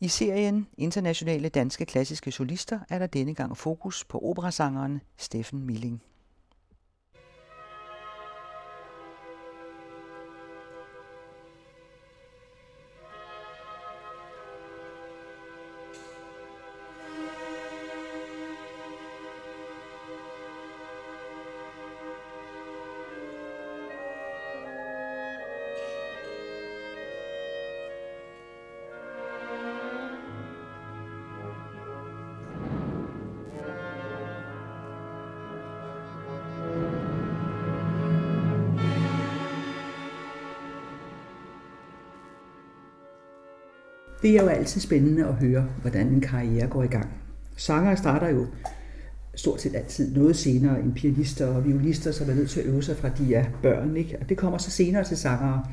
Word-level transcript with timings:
I 0.00 0.08
serien 0.08 0.66
Internationale 0.76 1.48
danske 1.48 1.86
klassiske 1.86 2.32
solister 2.32 2.80
er 2.88 2.98
der 2.98 3.06
denne 3.06 3.34
gang 3.34 3.56
fokus 3.56 4.04
på 4.04 4.18
operasangeren 4.18 5.00
Steffen 5.16 5.62
Milling. 5.62 6.02
Det 44.26 44.38
er 44.38 44.42
jo 44.42 44.48
altid 44.48 44.80
spændende 44.80 45.26
at 45.26 45.34
høre, 45.34 45.68
hvordan 45.80 46.06
en 46.06 46.20
karriere 46.20 46.68
går 46.68 46.82
i 46.82 46.86
gang. 46.86 47.08
Sanger 47.56 47.94
starter 47.94 48.28
jo 48.28 48.46
stort 49.34 49.60
set 49.60 49.74
altid 49.74 50.14
noget 50.14 50.36
senere 50.36 50.80
end 50.80 50.94
pianister 50.94 51.46
og 51.46 51.64
violister, 51.64 52.12
som 52.12 52.30
er 52.30 52.34
nødt 52.34 52.50
til 52.50 52.60
at 52.60 52.66
øve 52.66 52.82
sig 52.82 52.96
fra 52.96 53.08
de 53.08 53.34
er 53.34 53.44
børn. 53.62 53.96
Ikke? 53.96 54.18
Og 54.20 54.28
det 54.28 54.36
kommer 54.36 54.58
så 54.58 54.70
senere 54.70 55.04
til 55.04 55.16
sangere. 55.16 55.64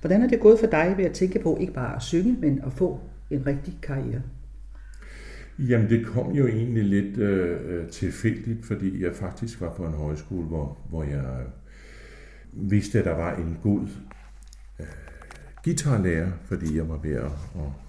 Hvordan 0.00 0.22
er 0.22 0.28
det 0.28 0.40
gået 0.40 0.58
for 0.58 0.66
dig 0.66 0.94
ved 0.96 1.04
at 1.04 1.12
tænke 1.12 1.38
på 1.38 1.58
ikke 1.60 1.72
bare 1.72 1.96
at 1.96 2.02
synge, 2.02 2.36
men 2.40 2.60
at 2.66 2.72
få 2.72 3.00
en 3.30 3.46
rigtig 3.46 3.78
karriere? 3.82 4.22
Jamen 5.58 5.90
det 5.90 6.06
kom 6.06 6.32
jo 6.32 6.46
egentlig 6.46 6.84
lidt 6.84 7.18
øh, 7.18 7.88
tilfældigt, 7.88 8.66
fordi 8.66 9.04
jeg 9.04 9.14
faktisk 9.14 9.60
var 9.60 9.74
på 9.74 9.86
en 9.86 9.94
højskole, 9.94 10.46
hvor, 10.46 10.78
hvor 10.88 11.02
jeg 11.02 11.24
vidste, 12.52 12.98
at 12.98 13.04
der 13.04 13.14
var 13.14 13.36
en 13.36 13.58
god 13.62 13.80
øh, 14.80 14.86
guitarlærer, 15.64 16.30
fordi 16.44 16.76
jeg 16.76 16.88
var 16.88 16.98
ved 17.02 17.14
at, 17.14 17.24
at 17.54 17.87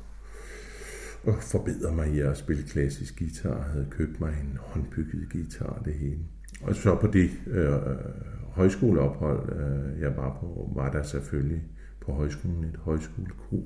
og 1.23 1.35
forbedre 1.41 1.95
mig 1.95 2.07
i 2.13 2.19
at 2.19 2.37
spille 2.37 2.63
klassisk 2.63 3.19
guitar. 3.19 3.55
Jeg 3.55 3.65
havde 3.65 3.87
købt 3.89 4.19
mig 4.19 4.29
en 4.29 4.57
håndbygget 4.61 5.29
guitar 5.31 5.81
det 5.85 5.93
hele. 5.93 6.19
Og 6.61 6.75
så 6.75 6.95
på 6.95 7.07
det 7.07 7.29
øh, 7.47 7.73
øh, 7.73 7.79
højskoleophold, 8.51 9.51
øh, 9.51 10.01
jeg 10.01 10.17
var 10.17 10.37
på, 10.39 10.71
var 10.75 10.91
der 10.91 11.03
selvfølgelig 11.03 11.63
på 12.01 12.13
højskolen 12.13 12.63
et 12.63 12.77
højskolekor. 12.77 13.63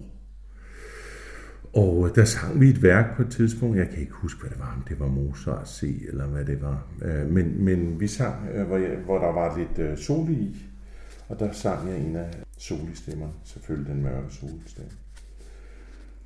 Og 1.73 2.07
øh, 2.07 2.15
der 2.15 2.25
sang 2.25 2.59
vi 2.59 2.69
et 2.69 2.83
værk 2.83 3.15
på 3.15 3.21
et 3.21 3.31
tidspunkt, 3.31 3.77
jeg 3.77 3.89
kan 3.89 3.99
ikke 3.99 4.13
huske, 4.13 4.41
hvad 4.41 4.49
det 4.49 4.59
var, 4.59 4.75
om 4.77 4.83
det 4.89 4.99
var 4.99 5.07
Mozart 5.07 5.69
C, 5.69 6.05
eller 6.07 6.27
hvad 6.27 6.45
det 6.45 6.61
var. 6.61 6.87
Øh, 7.01 7.29
men, 7.29 7.65
men 7.65 7.99
vi 7.99 8.07
sang, 8.07 8.49
øh, 8.53 8.67
hvor, 8.67 8.77
jeg, 8.77 8.97
hvor 9.05 9.17
der 9.17 9.31
var 9.33 9.57
lidt 9.57 9.79
øh, 9.79 9.97
sol 9.97 10.29
i, 10.29 10.65
og 11.29 11.39
der 11.39 11.51
sang 11.51 11.89
jeg 11.89 11.99
en 11.99 12.15
af 12.15 12.43
solistemmerne, 12.57 13.33
selvfølgelig 13.43 13.93
den 13.93 14.03
mørke 14.03 14.29
solstemme. 14.29 14.91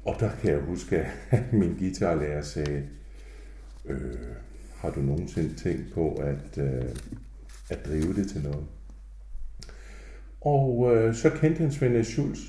Og 0.07 0.15
der 0.19 0.29
kan 0.41 0.51
jeg 0.51 0.61
huske, 0.61 1.05
at 1.29 1.53
min 1.59 1.75
guitarlærer 1.79 2.41
sagde, 2.41 2.87
øh, 3.85 4.35
har 4.75 4.89
du 4.89 4.99
nogensinde 4.99 5.55
tænkt 5.55 5.93
på 5.93 6.13
at, 6.13 6.57
øh, 6.57 6.95
at 7.69 7.85
drive 7.85 8.13
det 8.13 8.29
til 8.29 8.43
noget? 8.43 8.65
Og 10.41 10.95
øh, 10.95 11.15
så 11.15 11.29
kendte 11.29 11.61
han 11.61 11.71
Svend 11.71 12.03
Schulz, 12.03 12.39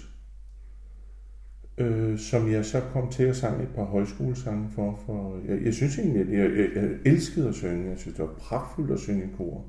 øh, 1.78 2.18
som 2.18 2.52
jeg 2.52 2.64
så 2.64 2.80
kom 2.92 3.10
til 3.10 3.22
at 3.22 3.36
sange 3.36 3.62
et 3.62 3.74
par 3.74 3.84
højskolesange 3.84 4.70
for. 4.74 5.02
for 5.06 5.40
jeg, 5.48 5.64
jeg 5.64 5.74
synes 5.74 5.98
egentlig, 5.98 6.20
at 6.20 6.32
jeg, 6.32 6.58
jeg, 6.58 6.68
jeg 6.74 6.90
elskede 7.04 7.48
at 7.48 7.54
synge. 7.54 7.90
Jeg 7.90 7.98
synes, 7.98 8.16
det 8.16 8.24
var 8.24 8.34
pragtfuldt 8.38 8.90
at 8.90 8.98
synge 8.98 9.24
i 9.24 9.36
kor. 9.36 9.64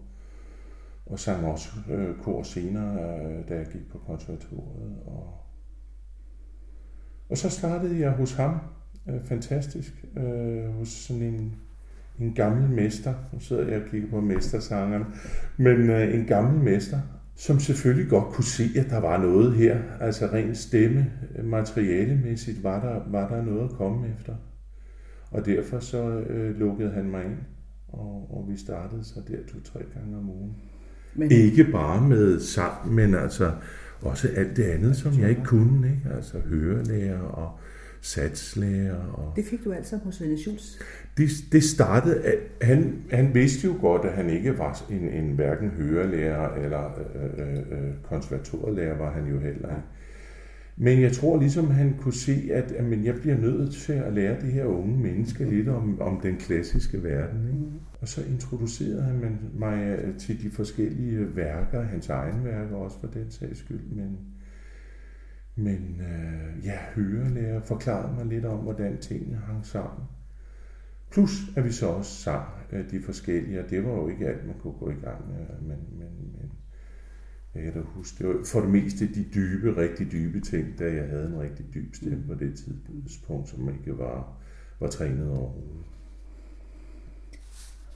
Og 1.05 1.19
sang 1.19 1.45
også 1.45 1.69
øh, 1.91 2.17
kor 2.17 2.43
senere, 2.43 3.21
øh, 3.25 3.49
da 3.49 3.55
jeg 3.55 3.67
gik 3.71 3.91
på 3.91 3.97
konservatoriet. 3.97 4.97
Og, 5.05 5.38
og 7.29 7.37
så 7.37 7.49
startede 7.49 7.99
jeg 7.99 8.11
hos 8.11 8.33
ham, 8.33 8.59
øh, 9.09 9.15
fantastisk, 9.25 10.05
øh, 10.17 10.73
hos 10.73 10.87
sådan 10.87 11.21
en, 11.21 11.55
en 12.19 12.33
gammel 12.33 12.69
mester. 12.69 13.13
Nu 13.33 13.39
sidder 13.39 13.67
jeg 13.67 13.81
og 13.81 13.89
kigger 13.91 14.09
på 14.09 14.21
mestersangerne. 14.21 15.05
Men 15.57 15.89
øh, 15.89 16.13
en 16.13 16.25
gammel 16.25 16.63
mester, 16.63 16.99
som 17.35 17.59
selvfølgelig 17.59 18.09
godt 18.09 18.33
kunne 18.33 18.45
se, 18.45 18.63
at 18.75 18.89
der 18.89 18.99
var 18.99 19.17
noget 19.17 19.53
her. 19.53 19.79
Altså 19.99 20.25
rent 20.25 20.57
stemme, 20.57 21.11
materialemæssigt 21.43 22.63
var 22.63 22.81
der, 22.81 23.11
var 23.11 23.35
der 23.35 23.45
noget 23.45 23.69
at 23.69 23.75
komme 23.75 24.07
efter. 24.19 24.35
Og 25.31 25.45
derfor 25.45 25.79
så 25.79 26.19
øh, 26.19 26.59
lukkede 26.59 26.91
han 26.91 27.11
mig 27.11 27.25
ind, 27.25 27.37
og, 27.87 28.37
og 28.37 28.45
vi 28.51 28.57
startede 28.57 29.03
så 29.03 29.21
der 29.27 29.37
to-tre 29.53 29.79
gange 29.93 30.17
om 30.17 30.29
ugen. 30.29 30.55
Men... 31.15 31.31
Ikke 31.31 31.63
bare 31.63 32.07
med 32.07 32.39
sang, 32.39 32.93
men 32.93 33.15
altså 33.15 33.51
også 34.01 34.29
alt 34.35 34.57
det 34.57 34.63
andet, 34.63 34.95
som 34.95 35.19
jeg 35.19 35.29
ikke 35.29 35.43
kunne. 35.43 35.87
Ikke? 35.87 36.15
Altså 36.15 36.37
hørelærer 36.39 37.21
og 37.21 37.59
satslærer. 38.01 39.05
Og... 39.13 39.33
Det 39.35 39.45
fik 39.45 39.63
du 39.65 39.71
altså 39.71 39.97
hos 39.97 40.15
Svend 40.15 40.37
Schultz? 40.37 40.63
Det, 41.17 41.29
det 41.51 41.63
startede, 41.63 42.23
han, 42.61 42.95
han 43.11 43.33
vidste 43.33 43.67
jo 43.67 43.75
godt, 43.81 44.05
at 44.05 44.11
han 44.11 44.29
ikke 44.29 44.57
var 44.57 44.83
en, 44.89 45.09
en 45.09 45.31
hverken 45.31 45.69
hørelærer 45.69 46.55
eller 46.55 46.99
øh, 47.37 47.57
øh, 47.57 47.93
konservatorlærer, 48.03 48.97
var 48.97 49.11
han 49.11 49.27
jo 49.27 49.39
heller 49.39 49.69
ikke. 49.69 49.87
Men 50.81 51.01
jeg 51.01 51.11
tror 51.11 51.39
ligesom, 51.39 51.71
han 51.71 51.97
kunne 51.97 52.13
se, 52.13 52.49
at 52.53 52.71
jamen, 52.71 53.05
jeg 53.05 53.15
bliver 53.15 53.37
nødt 53.37 53.73
til 53.73 53.93
at 53.93 54.13
lære 54.13 54.41
det 54.41 54.51
her 54.51 54.65
unge 54.65 54.97
menneske 54.97 55.49
lidt 55.49 55.67
om, 55.67 56.01
om 56.01 56.19
den 56.21 56.37
klassiske 56.37 57.03
verden. 57.03 57.47
Ikke? 57.47 57.59
Mm. 57.59 57.71
Og 58.01 58.07
så 58.07 58.25
introducerede 58.25 59.01
han 59.01 59.39
mig 59.53 59.83
øh, 59.83 60.17
til 60.17 60.43
de 60.43 60.51
forskellige 60.51 61.35
værker, 61.35 61.81
hans 61.81 62.09
egne 62.09 62.45
værker 62.45 62.75
også 62.75 62.99
for 62.99 63.07
den 63.07 63.31
sags 63.31 63.59
skyld. 63.59 63.83
Men, 63.91 64.17
men 65.55 66.01
øh, 66.01 66.65
ja, 66.65 66.77
hørelærer 66.95 67.61
forklarede 67.61 68.15
mig 68.15 68.25
lidt 68.25 68.45
om, 68.45 68.59
hvordan 68.59 68.97
tingene 68.97 69.37
hang 69.37 69.65
sammen. 69.65 70.03
Plus 71.11 71.31
at 71.55 71.65
vi 71.65 71.71
så 71.71 71.87
også 71.87 72.11
sang 72.11 72.45
øh, 72.71 72.91
de 72.91 73.01
forskellige, 73.01 73.63
og 73.63 73.69
det 73.69 73.85
var 73.85 73.91
jo 73.91 74.07
ikke 74.07 74.27
alt, 74.27 74.47
man 74.47 74.55
kunne 74.59 74.73
gå 74.79 74.89
i 74.89 75.05
gang 75.05 75.27
med. 75.27 75.45
Men, 75.61 75.77
men 75.99 76.35
jeg 77.55 77.63
kan 77.63 77.73
da 77.73 77.79
huske, 77.79 78.23
det 78.23 78.27
var 78.27 78.43
for 78.45 78.59
det 78.59 78.69
meste 78.69 79.13
de 79.13 79.25
dybe, 79.33 79.77
rigtig 79.77 80.11
dybe 80.11 80.39
ting, 80.39 80.79
da 80.79 80.93
jeg 80.93 81.07
havde 81.07 81.27
en 81.27 81.39
rigtig 81.39 81.65
dyb 81.73 81.95
stemme 81.95 82.23
på 82.27 82.33
det 82.33 82.53
tidspunkt, 82.55 83.49
som 83.49 83.69
ikke 83.69 83.97
var, 83.97 84.33
var 84.79 84.87
trænet 84.87 85.29
overhovedet. 85.29 85.85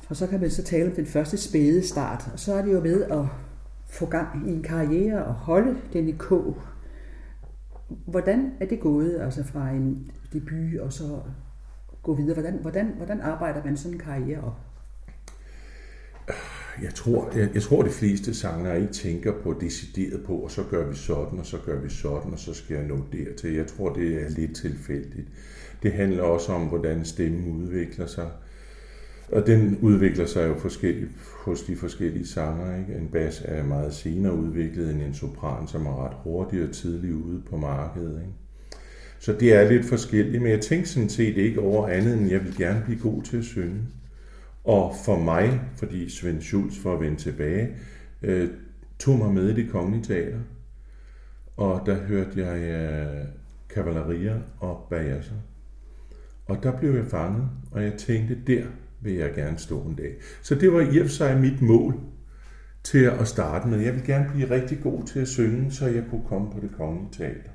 Og 0.10 0.16
så 0.16 0.28
kan 0.28 0.40
man 0.40 0.50
så 0.50 0.64
tale 0.64 0.90
om 0.90 0.96
den 0.96 1.06
første 1.06 1.38
spæde 1.38 1.88
start, 1.88 2.30
og 2.34 2.40
så 2.40 2.54
er 2.54 2.66
det 2.66 2.74
jo 2.74 2.80
med 2.80 3.04
at 3.04 3.26
få 3.86 4.06
gang 4.06 4.50
i 4.50 4.52
en 4.52 4.64
karriere 4.64 5.26
og 5.26 5.34
holde 5.34 5.78
den 5.94 6.10
i 6.10 6.12
kog. 6.12 6.58
Hvordan 8.06 8.52
er 8.60 8.66
det 8.66 8.80
gået, 8.80 9.20
altså 9.22 9.44
fra 9.44 9.70
en 9.70 10.12
debut 10.34 10.80
og 10.80 10.94
så 10.94 11.22
gå 12.04 12.16
videre? 12.16 12.34
Hvordan, 12.34 12.58
hvordan, 12.62 12.94
hvordan 12.98 13.22
arbejder 13.22 13.64
man 13.64 13.78
sådan 13.78 13.94
en 13.94 14.00
karriere 14.00 14.42
op? 14.44 14.73
Jeg 16.82 16.94
tror, 16.94 17.32
jeg, 17.36 17.50
jeg 17.54 17.62
tror, 17.62 17.82
de 17.82 17.90
fleste 17.90 18.34
sanger 18.34 18.74
ikke 18.74 18.94
tænker 18.94 19.34
på 19.44 19.56
decideret 19.62 20.24
på, 20.26 20.36
og 20.36 20.52
så 20.52 20.64
gør 20.70 20.90
vi 20.90 20.96
sådan, 20.96 21.40
og 21.40 21.46
så 21.46 21.58
gør 21.66 21.82
vi 21.82 21.90
sådan, 21.90 22.32
og 22.32 22.40
så 22.40 22.54
skal 22.54 22.76
jeg 22.76 22.86
nå 22.86 23.00
dertil. 23.12 23.54
Jeg 23.54 23.68
tror, 23.68 23.94
det 23.94 24.24
er 24.24 24.30
lidt 24.30 24.56
tilfældigt. 24.56 25.28
Det 25.84 25.92
handler 25.92 26.24
også 26.24 26.52
om, 26.52 26.62
hvordan 26.62 27.06
stemmen 27.06 27.64
udvikler 27.64 28.06
sig. 28.06 28.30
Og 29.32 29.48
den 29.48 29.78
udvikler 29.82 30.26
sig 30.26 30.48
jo 30.48 30.56
forskelligt 30.56 31.12
hos 31.46 31.62
de 31.62 31.76
forskellige 31.76 32.28
sanger. 32.28 32.80
Ikke? 32.80 33.00
En 33.00 33.08
bas 33.08 33.42
er 33.46 33.64
meget 33.64 33.94
senere 33.94 34.34
udviklet 34.34 34.90
end 34.90 35.02
en 35.02 35.14
sopran, 35.14 35.68
som 35.68 35.86
er 35.86 36.06
ret 36.06 36.18
hurtig 36.24 36.64
og 36.64 36.72
tidlig 36.72 37.16
ude 37.16 37.42
på 37.50 37.58
markedet. 37.58 38.22
Ikke? 38.22 38.34
Så 39.20 39.34
det 39.34 39.54
er 39.54 39.72
lidt 39.72 39.86
forskelligt, 39.86 40.42
men 40.42 40.52
jeg 40.52 40.62
tænker 40.62 40.88
sådan 40.88 41.10
set 41.10 41.38
ikke 41.38 41.62
over 41.62 41.88
andet, 41.88 42.14
end 42.18 42.30
jeg 42.30 42.44
vil 42.44 42.58
gerne 42.58 42.82
blive 42.86 43.00
god 43.00 43.24
til 43.24 43.38
at 43.38 43.44
synge. 43.44 43.82
Og 44.64 44.94
for 45.06 45.20
mig, 45.20 45.62
fordi 45.76 46.10
Svend 46.10 46.42
Schulz, 46.42 46.80
for 46.80 46.94
at 46.94 47.00
vende 47.00 47.18
tilbage, 47.18 47.70
øh, 48.22 48.50
tog 49.00 49.18
mig 49.18 49.34
med 49.34 49.50
i 49.50 49.54
det 49.54 49.72
kongelige 49.72 50.04
teater. 50.04 50.40
Og 51.58 51.82
der 51.86 51.96
hørte 51.96 52.46
jeg 52.46 52.60
øh, 52.62 53.26
kavalerier 53.70 54.40
og 54.60 54.88
bajaser. 54.90 55.36
Og 56.46 56.64
der 56.64 56.80
blev 56.80 56.96
jeg 56.96 57.06
fanget, 57.06 57.50
og 57.72 57.84
jeg 57.84 57.94
tænkte, 57.94 58.38
der 58.48 58.64
vil 59.02 59.14
jeg 59.14 59.34
gerne 59.34 59.58
stå 59.58 59.82
en 59.82 59.96
dag. 59.96 60.16
Så 60.42 60.56
det 60.56 60.74
var 60.74 60.82
i 60.82 60.98
og 60.98 61.06
for 61.06 61.14
sig 61.14 61.40
mit 61.40 61.62
mål 61.62 62.00
til 62.84 63.04
at 63.04 63.28
starte 63.28 63.68
med. 63.68 63.80
Jeg 63.80 63.94
vil 63.94 64.06
gerne 64.06 64.30
blive 64.30 64.50
rigtig 64.50 64.80
god 64.84 65.04
til 65.04 65.20
at 65.20 65.28
synge, 65.28 65.72
så 65.72 65.88
jeg 65.88 66.04
kunne 66.10 66.26
komme 66.28 66.52
på 66.52 66.60
det 66.60 66.72
kongelige 66.78 67.10
teater. 67.12 67.50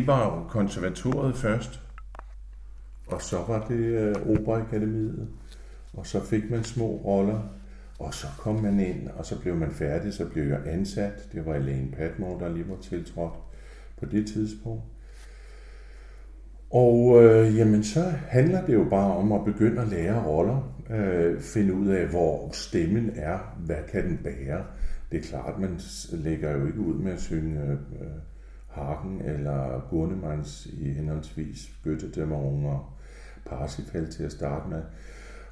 Det 0.00 0.08
var 0.08 0.46
konservatoriet 0.48 1.36
først, 1.36 1.80
og 3.06 3.22
så 3.22 3.36
var 3.48 3.66
det 3.68 3.76
øh, 3.76 4.14
Operaakademiet, 4.26 5.28
og 5.92 6.06
så 6.06 6.24
fik 6.24 6.50
man 6.50 6.64
små 6.64 6.86
roller, 6.86 7.40
og 7.98 8.14
så 8.14 8.26
kom 8.38 8.54
man 8.54 8.80
ind, 8.80 9.08
og 9.08 9.26
så 9.26 9.40
blev 9.40 9.56
man 9.56 9.70
færdig, 9.70 10.14
så 10.14 10.26
blev 10.26 10.44
jeg 10.44 10.60
ansat. 10.66 11.28
Det 11.32 11.46
var 11.46 11.54
Elaine 11.54 11.90
Patmore, 11.90 12.40
der 12.40 12.54
lige 12.54 12.68
var 12.68 12.76
tiltrådt 12.76 13.34
på 13.98 14.06
det 14.06 14.26
tidspunkt. 14.26 14.82
Og 16.70 17.22
øh, 17.22 17.56
jamen, 17.56 17.84
så 17.84 18.00
handler 18.28 18.66
det 18.66 18.74
jo 18.74 18.86
bare 18.90 19.16
om 19.16 19.32
at 19.32 19.44
begynde 19.44 19.82
at 19.82 19.88
lære 19.88 20.24
roller, 20.26 20.82
øh, 20.90 21.40
finde 21.40 21.74
ud 21.74 21.88
af, 21.88 22.06
hvor 22.06 22.50
stemmen 22.52 23.10
er, 23.14 23.38
hvad 23.58 23.82
kan 23.92 24.04
den 24.04 24.18
bære. 24.24 24.64
Det 25.12 25.18
er 25.18 25.22
klart, 25.22 25.58
man 25.58 25.80
lægger 26.12 26.56
jo 26.56 26.66
ikke 26.66 26.80
ud 26.80 26.94
med 26.94 27.12
at 27.12 27.20
synge 27.20 27.60
øh, 27.60 27.70
øh 27.70 28.08
Hagen 28.70 29.20
eller 29.24 29.88
Gurnemans 29.90 30.66
i 30.66 30.88
henholdsvis 30.88 31.70
Götterdämmerung 31.86 32.66
og 32.66 32.86
Parsifal 33.46 34.10
til 34.10 34.22
at 34.22 34.32
starte 34.32 34.68
med. 34.68 34.82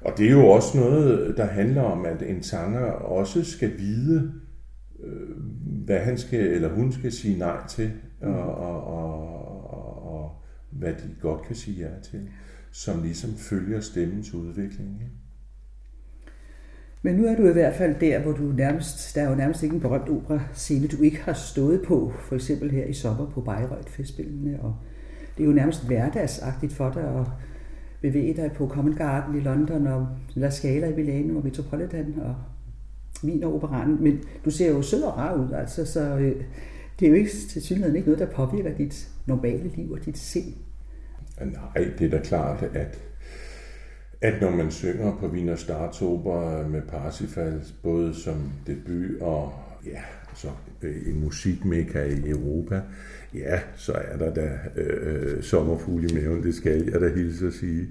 Og 0.01 0.13
det 0.17 0.27
er 0.27 0.31
jo 0.31 0.47
også 0.47 0.77
noget, 0.77 1.37
der 1.37 1.45
handler 1.45 1.81
om, 1.81 2.05
at 2.05 2.21
en 2.21 2.43
sanger 2.43 2.81
også 2.91 3.43
skal 3.43 3.77
vide, 3.77 4.33
øh, 5.03 5.37
hvad 5.85 5.99
han 5.99 6.17
skal 6.17 6.39
eller 6.39 6.69
hun 6.73 6.91
skal 6.91 7.11
sige 7.11 7.39
nej 7.39 7.67
til, 7.67 7.91
og, 8.21 8.55
og, 8.55 8.83
og, 8.83 9.33
og, 9.69 10.13
og 10.13 10.41
hvad 10.69 10.93
de 10.93 11.15
godt 11.21 11.41
kan 11.41 11.55
sige 11.55 11.87
ja 11.87 11.99
til, 12.03 12.29
som 12.71 13.01
ligesom 13.01 13.29
følger 13.29 13.79
stemmens 13.79 14.33
udvikling. 14.33 14.93
Ikke? 14.93 15.28
Men 17.01 17.15
nu 17.15 17.25
er 17.25 17.35
du 17.35 17.47
i 17.47 17.51
hvert 17.51 17.75
fald 17.75 17.95
der, 17.99 18.19
hvor 18.19 18.31
du 18.31 18.43
nærmest, 18.43 19.15
der 19.15 19.21
er 19.21 19.29
jo 19.29 19.35
nærmest 19.35 19.63
ikke 19.63 19.75
en 19.75 19.81
berømt 19.81 20.09
opera-scene, 20.09 20.87
du 20.87 21.01
ikke 21.03 21.21
har 21.21 21.33
stået 21.33 21.81
på, 21.87 22.13
for 22.19 22.35
eksempel 22.35 22.71
her 22.71 22.85
i 22.85 22.93
sommer 22.93 23.31
på 23.31 23.41
Bayreuth-festspillene, 23.41 24.59
og 24.61 24.75
det 25.37 25.43
er 25.43 25.47
jo 25.47 25.53
nærmest 25.53 25.85
hverdagsagtigt 25.87 26.73
for 26.73 26.91
dig 26.91 27.03
at 27.03 27.25
bevæge 28.01 28.33
dig 28.33 28.51
på 28.51 28.67
Common 28.67 28.95
Garden 28.95 29.37
i 29.37 29.39
London, 29.39 29.87
og 29.87 30.07
La 30.35 30.49
Scala 30.49 30.89
i 30.89 30.95
Milano, 30.95 31.37
og 31.37 31.43
Metropolitan, 31.43 32.15
og 32.21 32.35
Wien 33.23 33.43
og 33.43 33.55
Operan, 33.55 33.97
men 34.01 34.19
du 34.45 34.49
ser 34.49 34.69
jo 34.69 34.81
sød 34.81 35.03
og 35.03 35.17
rar 35.17 35.35
ud, 35.35 35.51
altså, 35.51 35.85
så 35.85 36.17
øh, 36.17 36.43
det 36.99 37.05
er 37.05 37.09
jo 37.09 37.15
ikke 37.15 37.29
til 37.49 37.61
synligheden 37.61 37.95
ikke 37.95 38.09
noget, 38.09 38.19
der 38.19 38.35
påvirker 38.35 38.73
dit 38.73 39.09
normale 39.25 39.71
liv 39.75 39.91
og 39.91 40.05
dit 40.05 40.17
sind. 40.17 40.53
Nej, 41.41 41.87
det 41.99 42.05
er 42.05 42.17
da 42.17 42.23
klart, 42.23 42.63
at 42.73 43.08
at 44.21 44.41
når 44.41 44.49
man 44.49 44.71
synger 44.71 45.17
på 45.19 45.27
Wiener 45.27 45.55
Staatsoper 45.55 46.67
med 46.67 46.81
Parsifal, 46.81 47.61
både 47.83 48.13
som 48.13 48.51
debut 48.67 49.21
og 49.21 49.53
ja, 49.85 50.01
så 50.35 50.47
en 51.07 51.23
musikmekka 51.23 52.03
i 52.03 52.29
Europa, 52.29 52.81
ja, 53.33 53.59
så 53.75 53.93
er 53.93 54.17
der 54.17 54.33
da 54.33 54.57
øh, 54.75 55.35
øh 55.35 55.43
sommerfugl 55.43 56.11
i 56.11 56.13
maven, 56.13 56.43
det 56.43 56.55
skal 56.55 56.89
jeg 56.91 57.01
da 57.01 57.09
hilse 57.09 57.47
at 57.47 57.53
sige. 57.53 57.87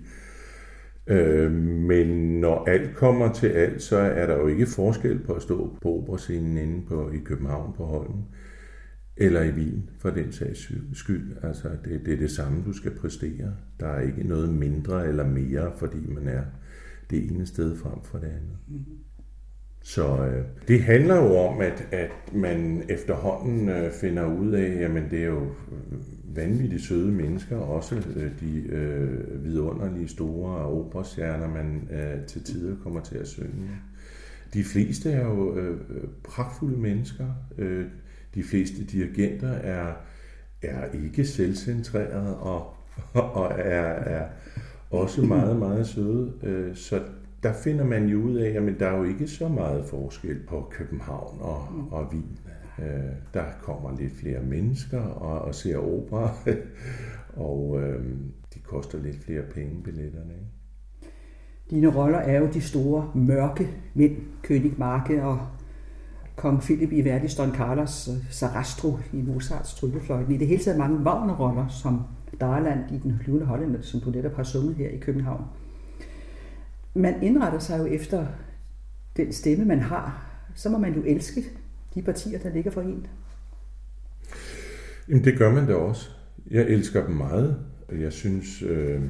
Øh, 1.06 1.52
men 1.52 2.40
når 2.40 2.64
alt 2.64 2.96
kommer 2.96 3.32
til 3.32 3.46
alt, 3.46 3.82
så 3.82 3.96
er 3.96 4.26
der 4.26 4.36
jo 4.36 4.46
ikke 4.46 4.66
forskel 4.66 5.18
på 5.18 5.32
at 5.32 5.42
stå 5.42 5.76
på 5.82 5.88
operascenen 5.88 6.58
inde 6.58 6.86
på, 6.88 7.10
i 7.10 7.18
København 7.24 7.72
på 7.76 7.84
Holmen, 7.84 8.24
eller 9.20 9.42
i 9.42 9.50
Wien 9.50 9.90
for 9.98 10.10
den 10.10 10.32
sags 10.32 10.72
skyld. 10.92 11.36
Altså, 11.42 11.68
det, 11.84 12.00
det 12.06 12.14
er 12.14 12.18
det 12.18 12.30
samme, 12.30 12.62
du 12.66 12.72
skal 12.72 12.90
præstere. 12.94 13.54
Der 13.80 13.86
er 13.86 14.00
ikke 14.00 14.22
noget 14.28 14.48
mindre 14.48 15.08
eller 15.08 15.26
mere, 15.26 15.72
fordi 15.76 16.06
man 16.08 16.28
er 16.28 16.42
det 17.10 17.30
ene 17.30 17.46
sted 17.46 17.76
frem 17.76 18.02
for 18.04 18.18
det 18.18 18.26
andet. 18.26 18.58
Mm-hmm. 18.68 18.98
Så 19.82 20.24
øh, 20.24 20.44
det 20.68 20.82
handler 20.82 21.16
jo 21.16 21.36
om, 21.36 21.60
at, 21.60 21.88
at 21.92 22.10
man 22.34 22.82
efterhånden 22.88 23.68
øh, 23.68 23.92
finder 23.92 24.34
ud 24.34 24.52
af, 24.52 24.80
jamen 24.80 25.10
det 25.10 25.18
er 25.18 25.26
jo 25.26 25.46
vanvittigt 26.34 26.82
søde 26.82 27.12
mennesker, 27.12 27.56
også 27.56 27.96
øh, 28.16 28.30
de 28.40 28.60
øh, 28.68 29.44
vidunderlige 29.44 30.08
store 30.08 30.56
operastjerner, 30.56 31.48
man 31.48 31.88
øh, 31.92 32.26
til 32.26 32.44
tider 32.44 32.76
kommer 32.82 33.00
til 33.00 33.18
at 33.18 33.28
synge. 33.28 33.70
De 34.54 34.64
fleste 34.64 35.10
er 35.10 35.24
jo 35.24 35.56
øh, 35.56 35.80
pragtfulde 36.24 36.78
mennesker. 36.78 37.26
Øh, 37.58 37.86
de 38.34 38.42
fleste 38.42 38.84
dirigenter 38.84 39.52
er, 39.52 39.92
er 40.62 40.84
ikke 41.04 41.24
selvcentrerede 41.24 42.38
og, 42.38 42.74
og 43.40 43.52
er, 43.58 43.84
er 43.84 44.26
også 44.90 45.22
meget, 45.22 45.56
meget 45.56 45.86
søde. 45.86 46.32
Øh, 46.42 46.76
så 46.76 47.02
der 47.42 47.52
finder 47.52 47.84
man 47.84 48.06
jo 48.06 48.20
ud 48.20 48.34
af, 48.36 48.50
at 48.50 48.80
der 48.80 48.86
er 48.86 48.96
jo 48.96 49.04
ikke 49.04 49.28
så 49.28 49.48
meget 49.48 49.84
forskel 49.84 50.38
på 50.48 50.68
København 50.70 51.38
og, 51.40 51.68
og 51.90 52.06
Wien. 52.12 52.38
Øh, 52.78 53.12
der 53.34 53.44
kommer 53.62 53.96
lidt 53.98 54.12
flere 54.12 54.42
mennesker 54.42 55.00
og, 55.00 55.40
og 55.40 55.54
ser 55.54 55.78
opera, 55.78 56.34
og 57.48 57.80
øh, 57.82 58.04
de 58.54 58.60
koster 58.60 59.02
lidt 59.02 59.24
flere 59.24 59.42
penge, 59.42 59.82
billetterne. 59.82 60.32
Ikke? 60.32 60.58
Dine 61.70 61.94
roller 61.96 62.18
er 62.18 62.40
jo 62.40 62.48
de 62.54 62.60
store, 62.60 63.10
mørke 63.14 63.68
mænd, 63.94 64.16
König 64.46 64.78
Marke 64.78 65.22
og 65.22 65.38
kong 66.38 66.62
Philip 66.62 66.92
i 66.92 67.04
Verdis 67.04 67.34
Don 67.34 67.54
Carlos, 67.54 68.08
øh, 68.08 68.30
Sarastro 68.30 68.98
i 69.12 69.16
Mozarts 69.16 69.74
tryllefløjten. 69.74 70.34
I 70.34 70.38
det 70.38 70.46
hele 70.46 70.62
taget 70.62 70.78
mange 70.78 70.98
Wagner-roller, 70.98 71.68
som 71.68 72.02
Darland 72.40 72.94
i 72.94 72.98
Den 72.98 73.20
flyvende 73.22 73.46
Hollænder, 73.46 73.82
som 73.82 74.00
du 74.00 74.10
netop 74.10 74.36
har 74.36 74.42
sunget 74.42 74.74
her 74.74 74.88
i 74.88 74.96
København. 74.96 75.44
Man 76.94 77.22
indretter 77.22 77.58
sig 77.58 77.78
jo 77.78 77.84
efter 77.84 78.26
den 79.16 79.32
stemme, 79.32 79.64
man 79.64 79.80
har. 79.80 80.24
Så 80.54 80.68
må 80.68 80.78
man 80.78 80.94
jo 80.94 81.02
elske 81.06 81.44
de 81.94 82.02
partier, 82.02 82.38
der 82.38 82.52
ligger 82.52 82.70
for 82.70 82.80
en. 82.80 83.06
Jamen, 85.08 85.24
det 85.24 85.38
gør 85.38 85.52
man 85.52 85.66
da 85.66 85.74
også. 85.74 86.10
Jeg 86.50 86.62
elsker 86.62 87.06
dem 87.06 87.14
meget. 87.14 87.56
Jeg 87.92 88.12
synes, 88.12 88.62
øh, 88.62 89.02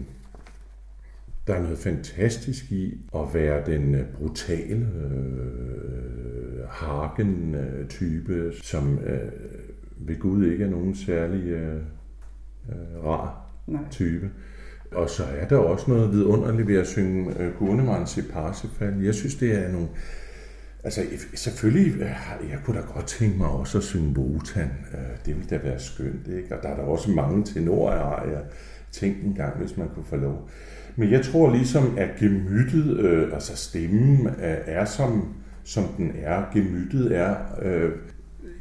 der 1.48 1.54
er 1.54 1.62
noget 1.62 1.78
fantastisk 1.78 2.72
i 2.72 3.00
at 3.14 3.34
være 3.34 3.66
den 3.66 3.94
øh, 3.94 4.04
brutale 4.06 4.88
øh, 5.04 6.68
Hagen-type, 6.68 8.52
som 8.62 8.98
øh, 8.98 9.32
ved 9.96 10.18
Gud 10.18 10.46
ikke 10.46 10.64
er 10.64 10.70
nogen 10.70 10.94
særlig 10.94 11.48
øh, 11.48 11.76
øh, 12.68 13.04
rar 13.04 13.46
Nej. 13.66 13.82
type. 13.90 14.30
Og 14.92 15.10
så 15.10 15.24
er 15.24 15.48
der 15.48 15.56
også 15.56 15.90
noget 15.90 16.12
vidunderligt 16.12 16.68
ved 16.68 16.76
at 16.76 16.86
synge 16.86 17.42
øh, 17.42 17.54
Gurnemans 17.54 18.16
i 18.16 18.22
Parsifal. 18.22 19.02
Jeg 19.02 19.14
synes, 19.14 19.34
det 19.34 19.54
er 19.54 19.72
nogle... 19.72 19.88
Altså, 20.84 21.00
selvfølgelig, 21.34 21.94
øh, 21.94 22.50
jeg 22.50 22.58
kunne 22.64 22.80
da 22.80 22.84
godt 22.94 23.06
tænke 23.06 23.38
mig 23.38 23.48
også 23.48 23.78
at 23.78 23.84
synge 23.84 24.18
Wotan. 24.18 24.70
Det 25.26 25.36
ville 25.36 25.50
da 25.50 25.58
være 25.58 25.80
skønt, 25.80 26.28
ikke? 26.28 26.56
Og 26.56 26.62
der 26.62 26.68
er 26.68 26.76
der 26.76 26.82
også 26.82 27.10
mange 27.10 27.44
tenorer, 27.44 28.28
jeg 28.28 28.42
tænkt 28.92 29.24
en 29.24 29.34
gang, 29.34 29.58
hvis 29.58 29.76
man 29.76 29.88
kunne 29.88 30.04
få 30.04 30.16
lov. 30.16 30.48
Men 30.98 31.10
jeg 31.10 31.22
tror 31.22 31.52
ligesom, 31.52 31.98
at 31.98 32.08
gemyttet, 32.18 32.98
øh, 32.98 33.32
altså 33.32 33.56
stemmen, 33.56 34.26
øh, 34.26 34.56
er 34.66 34.84
som, 34.84 35.34
som 35.64 35.84
den 35.96 36.12
er. 36.22 36.50
Gemyttet 36.52 37.16
er 37.16 37.36
øh, 37.62 37.90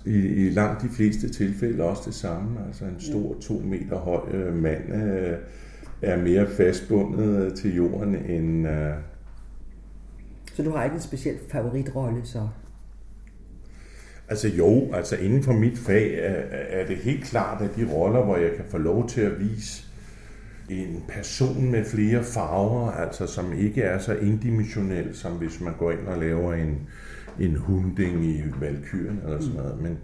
i, 0.06 0.18
i 0.18 0.50
langt 0.50 0.82
de 0.82 0.90
fleste 0.90 1.30
tilfælde 1.30 1.84
også 1.84 2.02
det 2.06 2.14
samme. 2.14 2.60
Altså 2.68 2.86
en 2.86 3.00
stor 3.00 3.36
to 3.42 3.54
meter 3.54 3.98
høj 3.98 4.22
øh, 4.32 4.56
mand 4.56 4.94
øh, 4.94 5.38
er 6.02 6.18
mere 6.18 6.48
fastbundet 6.48 7.54
til 7.54 7.76
jorden 7.76 8.16
end... 8.16 8.68
Øh... 8.68 8.94
Så 10.54 10.64
du 10.64 10.72
har 10.72 10.84
ikke 10.84 10.96
en 10.96 11.02
speciel 11.02 11.36
favoritrolle 11.52 12.22
så? 12.24 12.48
Altså 14.30 14.48
jo, 14.48 14.94
altså 14.94 15.16
inden 15.16 15.44
for 15.44 15.54
mit 15.54 15.78
fag 15.78 16.14
er, 16.20 16.44
er 16.52 16.88
det 16.88 16.98
helt 16.98 17.24
klart, 17.24 17.62
at 17.62 17.76
de 17.76 17.94
roller, 17.94 18.24
hvor 18.24 18.38
jeg 18.38 18.52
kan 18.56 18.66
få 18.70 18.78
lov 18.78 19.10
til 19.10 19.22
at 19.22 19.40
vise 19.40 19.87
en 20.70 21.04
person 21.08 21.72
med 21.72 21.86
flere 21.86 22.24
farver, 22.24 22.92
altså 22.92 23.28
som 23.28 23.54
ikke 23.54 23.82
er 23.82 24.00
så 24.00 24.14
indimensionel, 24.14 25.16
som 25.16 25.32
hvis 25.32 25.62
man 25.62 25.74
går 25.78 25.92
ind 25.92 26.08
og 26.08 26.20
laver 26.20 26.54
en, 26.54 26.88
en 27.40 27.56
hunding 27.56 28.26
i 28.26 28.44
Valkyren 28.60 29.20
eller 29.24 29.42
sådan 29.42 29.56
noget. 29.56 29.82
Men 29.82 29.98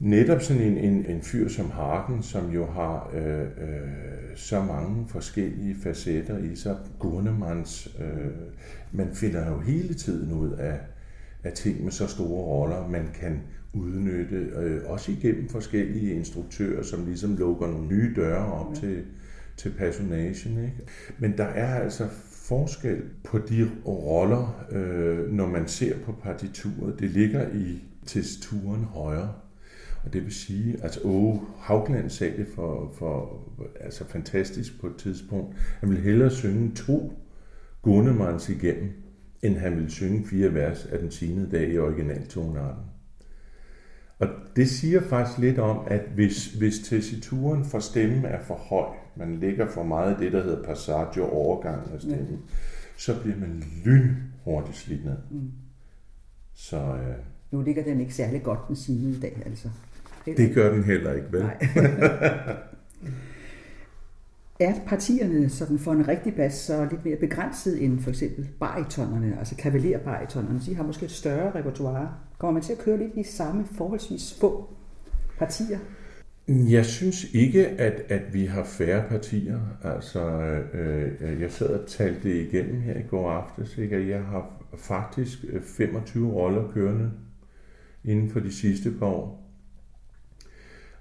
netop 0.00 0.42
sådan 0.42 0.62
en, 0.62 0.78
en, 0.78 1.06
en 1.06 1.22
fyr 1.22 1.48
som 1.48 1.70
Hagen, 1.70 2.22
som 2.22 2.50
jo 2.50 2.66
har 2.66 3.10
øh, 3.14 3.40
øh, 3.40 3.46
så 4.36 4.62
mange 4.62 5.08
forskellige 5.08 5.76
facetter 5.82 6.38
i 6.38 6.56
sig, 6.56 6.76
Gurnemans, 6.98 7.96
øh, 8.00 8.30
man 8.92 9.08
finder 9.14 9.50
jo 9.50 9.60
hele 9.60 9.94
tiden 9.94 10.32
ud 10.32 10.50
af, 10.50 10.78
af 11.44 11.52
ting 11.52 11.84
med 11.84 11.92
så 11.92 12.06
store 12.06 12.44
roller, 12.44 12.88
man 12.88 13.08
kan 13.20 13.40
udnytte, 13.72 14.36
øh, 14.36 14.80
også 14.86 15.12
igennem 15.12 15.48
forskellige 15.48 16.14
instruktører, 16.14 16.82
som 16.82 17.06
ligesom 17.06 17.36
lukker 17.36 17.66
nogle 17.66 17.86
nye 17.86 18.12
døre 18.16 18.52
op 18.52 18.74
ja. 18.74 18.80
til, 18.80 19.02
til 19.56 19.70
personagen. 19.78 20.64
Ikke? 20.64 20.76
Men 21.18 21.36
der 21.36 21.44
er 21.44 21.80
altså 21.80 22.08
forskel 22.30 23.02
på 23.24 23.38
de 23.38 23.70
roller, 23.86 24.66
øh, 24.70 25.32
når 25.32 25.46
man 25.46 25.68
ser 25.68 25.98
på 25.98 26.12
partituret. 26.12 27.00
Det 27.00 27.10
ligger 27.10 27.48
i 27.54 27.82
testuren 28.06 28.84
højre. 28.84 29.32
Og 30.04 30.12
det 30.12 30.24
vil 30.24 30.34
sige, 30.34 30.74
at 30.74 30.84
altså, 30.84 31.00
Åge 31.04 31.40
Haugland 31.58 32.10
sagde 32.10 32.36
det 32.36 32.46
for, 32.54 32.92
for 32.98 33.42
altså 33.80 34.04
fantastisk 34.04 34.80
på 34.80 34.86
et 34.86 34.96
tidspunkt. 34.96 35.56
Han 35.80 35.88
ville 35.88 36.04
hellere 36.04 36.30
synge 36.30 36.74
to 36.74 37.12
Gunnemans 37.82 38.48
igennem, 38.48 38.90
end 39.42 39.56
han 39.56 39.76
ville 39.76 39.90
synge 39.90 40.26
fire 40.26 40.54
vers 40.54 40.86
af 40.86 40.98
den 40.98 41.10
sine 41.10 41.50
dag 41.50 41.68
i 41.68 41.78
originaltonarten. 41.78 42.82
Og 44.18 44.28
det 44.56 44.68
siger 44.70 45.00
faktisk 45.00 45.38
lidt 45.38 45.58
om, 45.58 45.86
at 45.86 46.00
hvis, 46.14 46.46
hvis 46.46 46.78
tessituren 46.78 47.64
for 47.64 47.78
stemmen 47.78 48.24
er 48.24 48.40
for 48.46 48.54
høj, 48.54 49.01
man 49.16 49.36
lægger 49.36 49.66
for 49.66 49.82
meget 49.82 50.18
det, 50.18 50.32
der 50.32 50.42
hedder 50.42 50.62
passage 50.62 51.22
og 51.22 51.32
overgang 51.32 51.92
af 51.94 52.00
stemmen, 52.00 52.30
ja. 52.30 52.54
så 52.96 53.20
bliver 53.20 53.36
man 53.36 53.62
lynhurtigt 53.84 54.76
slidt 54.76 55.04
ned. 55.04 55.16
Mm. 55.30 55.50
Så, 56.54 56.76
øh, 56.76 57.14
nu 57.50 57.62
ligger 57.62 57.84
den 57.84 58.00
ikke 58.00 58.14
særlig 58.14 58.42
godt 58.42 58.68
den 58.68 58.76
sine 58.76 59.10
i 59.10 59.20
dag, 59.20 59.42
altså. 59.46 59.68
Det 60.26 60.54
gør 60.54 60.72
den 60.72 60.84
heller 60.84 61.12
ikke, 61.12 61.32
vel? 61.32 61.42
Nej. 61.42 61.58
er 64.60 64.74
partierne 64.86 65.48
sådan 65.48 65.78
for 65.78 65.92
en 65.92 66.08
rigtig 66.08 66.34
bas 66.34 66.54
så 66.54 66.86
lidt 66.90 67.04
mere 67.04 67.16
begrænset 67.16 67.84
end 67.84 68.00
for 68.00 68.10
eksempel 68.10 68.48
baritonerne, 68.60 69.38
altså 69.38 69.56
kavalerbarytonerne. 69.56 70.60
De 70.66 70.74
har 70.74 70.82
måske 70.82 71.04
et 71.04 71.10
større 71.10 71.58
repertoire. 71.58 72.14
Kommer 72.38 72.52
man 72.52 72.62
til 72.62 72.72
at 72.72 72.78
køre 72.78 72.98
lidt 72.98 73.12
i 73.14 73.22
samme 73.22 73.64
forholdsvis 73.76 74.38
få 74.40 74.68
partier? 75.38 75.78
Jeg 76.48 76.86
synes 76.86 77.24
ikke, 77.34 77.68
at, 77.68 78.02
at 78.08 78.34
vi 78.34 78.46
har 78.46 78.64
færre 78.64 79.08
partier. 79.08 79.60
Altså, 79.84 80.20
øh, 80.74 81.12
øh, 81.20 81.40
jeg 81.40 81.52
sad 81.52 81.66
og 81.66 81.88
talte 81.88 82.28
det 82.28 82.46
igennem 82.46 82.80
her 82.80 82.98
i 82.98 83.02
går 83.02 83.30
aftes. 83.30 83.78
Ikke? 83.78 84.08
Jeg 84.08 84.22
har 84.22 84.64
faktisk 84.76 85.38
øh, 85.48 85.62
25 85.62 86.32
roller 86.32 86.72
kørende 86.72 87.10
inden 88.04 88.30
for 88.30 88.40
de 88.40 88.52
sidste 88.52 88.90
par 88.98 89.06
år. 89.06 89.42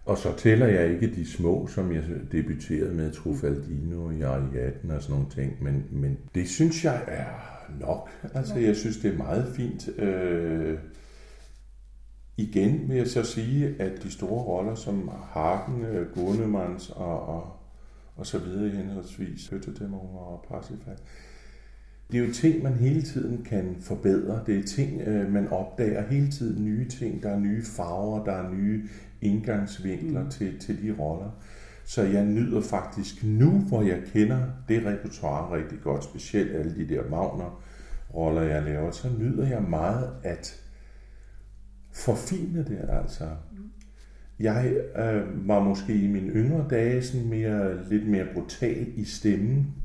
Og 0.05 0.17
så 0.17 0.37
tæller 0.37 0.67
jeg 0.67 0.91
ikke 0.91 1.15
de 1.15 1.31
små, 1.31 1.67
som 1.67 1.91
jeg 1.91 2.03
debuterede 2.31 2.93
med, 2.93 3.11
Trufaldino 3.11 4.09
i 4.09 4.21
Ariadne 4.21 4.95
og 4.95 5.01
sådan 5.01 5.13
nogle 5.13 5.29
ting, 5.29 5.63
men, 5.63 5.85
men 5.91 6.17
det 6.35 6.49
synes 6.49 6.83
jeg 6.83 7.03
er 7.07 7.25
nok. 7.79 8.09
Altså, 8.33 8.59
jeg 8.59 8.75
synes, 8.75 8.97
det 8.97 9.13
er 9.13 9.17
meget 9.17 9.53
fint. 9.55 9.99
Øh, 9.99 10.77
igen 12.37 12.89
vil 12.89 12.97
jeg 12.97 13.07
så 13.07 13.23
sige, 13.23 13.75
at 13.79 14.03
de 14.03 14.11
store 14.11 14.43
roller 14.43 14.75
som 14.75 15.11
Hagen, 15.31 15.85
øh, 15.85 16.13
Gunnemans 16.13 16.89
og, 16.89 17.25
og, 17.27 17.53
og 18.15 18.25
så 18.27 18.39
videre 18.39 18.67
i 18.67 18.75
henholdsvis 18.75 19.47
Høttedæmmer 19.47 19.99
og 19.99 20.45
Parsifal, 20.49 20.97
det 22.11 22.19
er 22.21 22.27
jo 22.27 22.33
ting, 22.33 22.63
man 22.63 22.73
hele 22.73 23.01
tiden 23.01 23.43
kan 23.43 23.75
forbedre. 23.79 24.43
Det 24.45 24.59
er 24.59 24.63
ting, 24.63 25.01
øh, 25.01 25.33
man 25.33 25.47
opdager 25.47 26.07
hele 26.09 26.31
tiden 26.31 26.65
nye 26.65 26.89
ting. 26.89 27.23
Der 27.23 27.29
er 27.29 27.39
nye 27.39 27.63
farver, 27.63 28.23
der 28.23 28.31
er 28.31 28.53
nye 28.53 28.87
indgangsvinkler 29.21 30.23
mm. 30.23 30.29
til, 30.29 30.59
til 30.59 30.83
de 30.83 30.95
roller. 30.99 31.31
Så 31.85 32.03
jeg 32.03 32.25
nyder 32.25 32.61
faktisk 32.61 33.23
nu, 33.23 33.49
hvor 33.49 33.81
jeg 33.81 33.99
kender 34.13 34.39
det 34.69 34.85
repertoire 34.85 35.57
rigtig 35.57 35.79
godt, 35.83 36.03
specielt 36.03 36.55
alle 36.55 36.75
de 36.75 36.95
der 36.95 37.09
Magner 37.09 37.63
roller, 38.13 38.41
jeg 38.41 38.63
laver, 38.63 38.91
så 38.91 39.07
nyder 39.19 39.47
jeg 39.47 39.61
meget 39.61 40.09
at 40.23 40.60
forfine 41.91 42.59
det 42.59 42.79
altså. 42.89 43.29
Jeg 44.39 44.73
øh, 44.95 45.47
var 45.47 45.63
måske 45.63 45.95
i 45.95 46.07
mine 46.07 46.29
yngre 46.29 46.65
dage 46.69 47.03
sådan 47.03 47.27
mere, 47.27 47.89
lidt 47.89 48.07
mere 48.07 48.25
brutal 48.33 48.87
i 48.95 49.03
stemmen, 49.03 49.75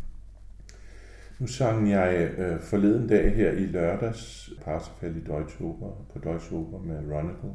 nu 1.39 1.47
sang 1.47 1.91
jeg 1.91 2.31
øh, 2.39 2.61
forleden 2.61 3.09
dag 3.09 3.35
her 3.35 3.53
i 3.53 3.67
lørdags 3.67 4.53
Parsifal 4.65 5.17
i 5.17 5.21
Deutsche 5.21 5.65
Oper, 5.65 6.07
på 6.13 6.19
Deutsche 6.19 6.57
Oper 6.57 6.79
med 6.79 6.97
Ronicle. 7.13 7.51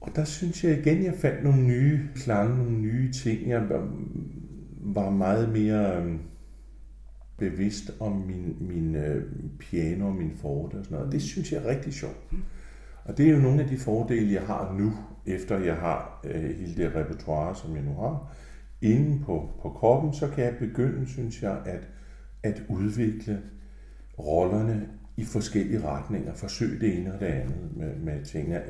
Og 0.00 0.16
der 0.16 0.24
synes 0.24 0.64
jeg 0.64 0.78
igen, 0.78 1.04
jeg 1.04 1.14
fandt 1.14 1.44
nogle 1.44 1.62
nye 1.62 2.00
klange, 2.14 2.58
nogle 2.58 2.78
nye 2.78 3.12
ting. 3.12 3.48
Jeg 3.48 3.62
var 4.80 5.10
meget 5.10 5.48
mere 5.48 6.02
øh, 6.02 6.14
bevidst 7.38 7.90
om 8.00 8.12
min, 8.12 8.56
min 8.60 8.94
øh, 8.94 9.24
piano 9.58 10.06
og 10.06 10.14
min 10.14 10.36
forte 10.36 10.74
og 10.74 10.84
sådan 10.84 10.98
noget. 10.98 11.12
Det 11.12 11.22
synes 11.22 11.52
jeg 11.52 11.62
er 11.62 11.68
rigtig 11.68 11.94
sjovt. 11.94 12.32
Og 13.04 13.18
det 13.18 13.26
er 13.26 13.30
jo 13.30 13.38
nogle 13.38 13.62
af 13.62 13.68
de 13.68 13.78
fordele, 13.78 14.32
jeg 14.32 14.42
har 14.42 14.74
nu, 14.78 14.92
efter 15.26 15.58
jeg 15.58 15.76
har 15.76 16.20
øh, 16.24 16.42
hele 16.42 16.76
det 16.76 16.94
repertoire, 16.94 17.56
som 17.56 17.76
jeg 17.76 17.84
nu 17.84 17.94
har 17.94 18.34
inde 18.82 19.24
på, 19.24 19.50
på 19.62 19.70
kroppen, 19.70 20.12
så 20.12 20.28
kan 20.28 20.44
jeg 20.44 20.56
begynde, 20.58 21.06
synes 21.06 21.42
jeg, 21.42 21.62
at, 21.66 21.88
at 22.42 22.62
udvikle 22.68 23.42
rollerne 24.18 24.88
i 25.16 25.24
forskellige 25.24 25.82
retninger, 25.82 26.34
forsøge 26.34 26.80
det 26.80 26.98
ene 26.98 27.14
og 27.14 27.20
det 27.20 27.26
andet 27.26 27.76
med, 27.76 27.96
med 27.96 28.24
tingene, 28.24 28.62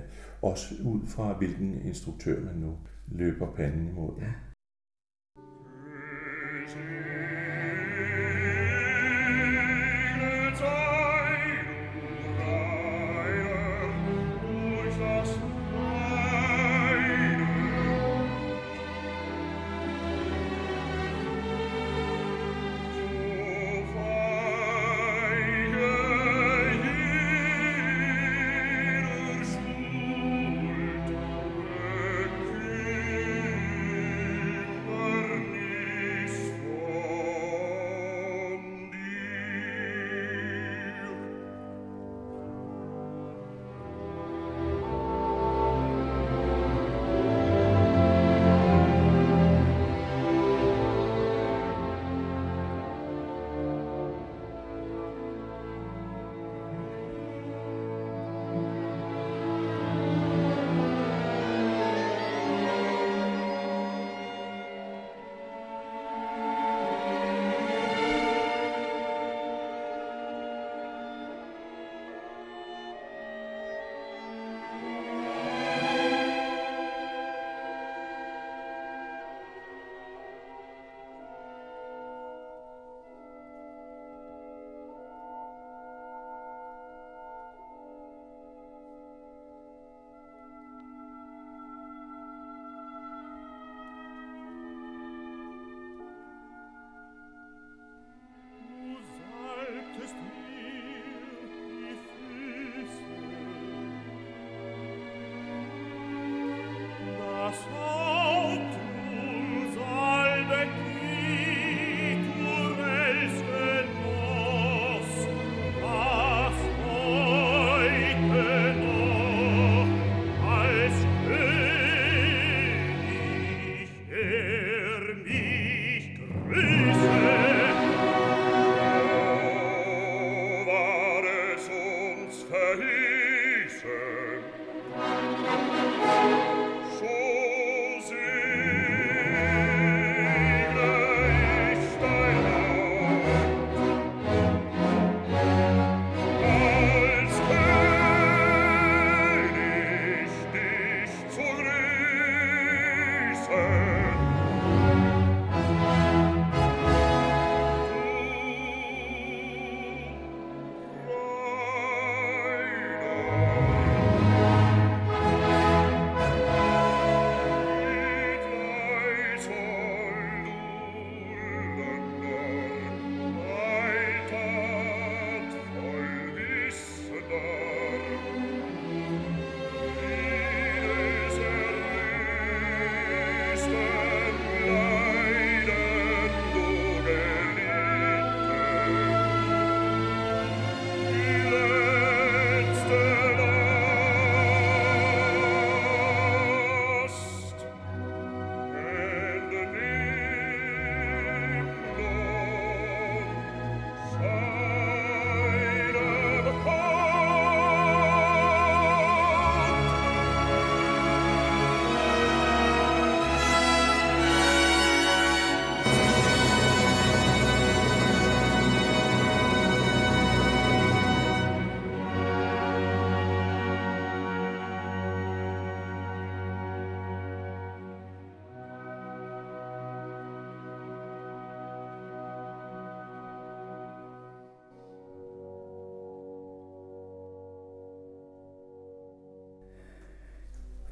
også 0.42 0.74
ud 0.84 1.06
fra 1.06 1.32
hvilken 1.38 1.80
instruktør 1.84 2.40
man 2.44 2.54
nu 2.54 2.76
løber 3.08 3.46
panden 3.52 3.88
imod. 3.88 4.12
Ja. 4.20 4.32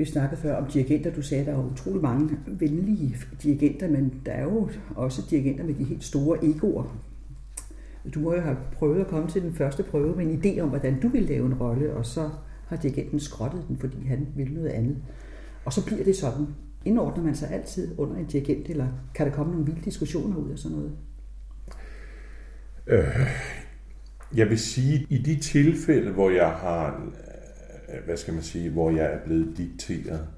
Vi 0.05 0.09
snakkede 0.09 0.41
før 0.41 0.57
om 0.57 0.67
dirigenter. 0.67 1.13
Du 1.13 1.23
sagde, 1.23 1.41
at 1.41 1.47
der 1.47 1.53
er 1.53 1.73
utrolig 1.73 2.03
mange 2.03 2.39
venlige 2.47 3.17
dirigenter, 3.43 3.89
men 3.89 4.23
der 4.27 4.33
er 4.33 4.43
jo 4.43 4.71
også 4.97 5.23
dirigenter 5.31 5.65
med 5.65 5.75
de 5.75 5.85
helt 5.85 6.05
store 6.05 6.45
egoer. 6.45 6.97
Du 8.15 8.21
må 8.21 8.35
jo 8.35 8.41
have 8.41 8.57
prøvet 8.73 9.01
at 9.01 9.07
komme 9.07 9.29
til 9.29 9.43
den 9.43 9.55
første 9.55 9.83
prøve 9.83 10.17
med 10.17 10.27
en 10.27 10.43
idé 10.43 10.61
om, 10.61 10.69
hvordan 10.69 11.01
du 11.01 11.09
vil 11.09 11.23
lave 11.23 11.47
en 11.47 11.55
rolle, 11.55 11.95
og 11.95 12.07
så 12.07 12.31
har 12.67 12.77
dirigenten 12.77 13.21
skrottet 13.21 13.65
den, 13.69 13.79
fordi 13.79 14.07
han 14.07 14.27
vil 14.37 14.53
noget 14.53 14.69
andet. 14.69 14.97
Og 15.65 15.73
så 15.73 15.87
bliver 15.87 16.05
det 16.05 16.17
sådan. 16.17 16.47
Indordner 16.85 17.25
man 17.25 17.35
sig 17.35 17.51
altid 17.51 17.99
under 17.99 18.17
en 18.17 18.27
dirigent, 18.27 18.69
eller 18.69 18.87
kan 19.15 19.27
der 19.27 19.33
komme 19.33 19.53
nogle 19.53 19.67
vilde 19.67 19.81
diskussioner 19.85 20.37
ud 20.37 20.51
af 20.51 20.59
sådan 20.59 20.77
noget? 20.77 20.93
Øh, 22.87 23.27
jeg 24.37 24.51
vil 24.51 24.59
sige, 24.59 25.07
i 25.11 25.19
de 25.19 25.37
tilfælde, 25.37 26.13
hvor 26.13 26.31
jeg 26.31 26.49
har, 26.51 27.11
Øh, 27.95 28.05
hvad 28.05 28.17
skal 28.17 28.35
man 28.35 28.43
sige, 28.43 28.71
hvor 28.71 28.91
jeg 28.91 29.13
er 29.13 29.25
blevet 29.25 29.57
dikteret, 29.57 30.29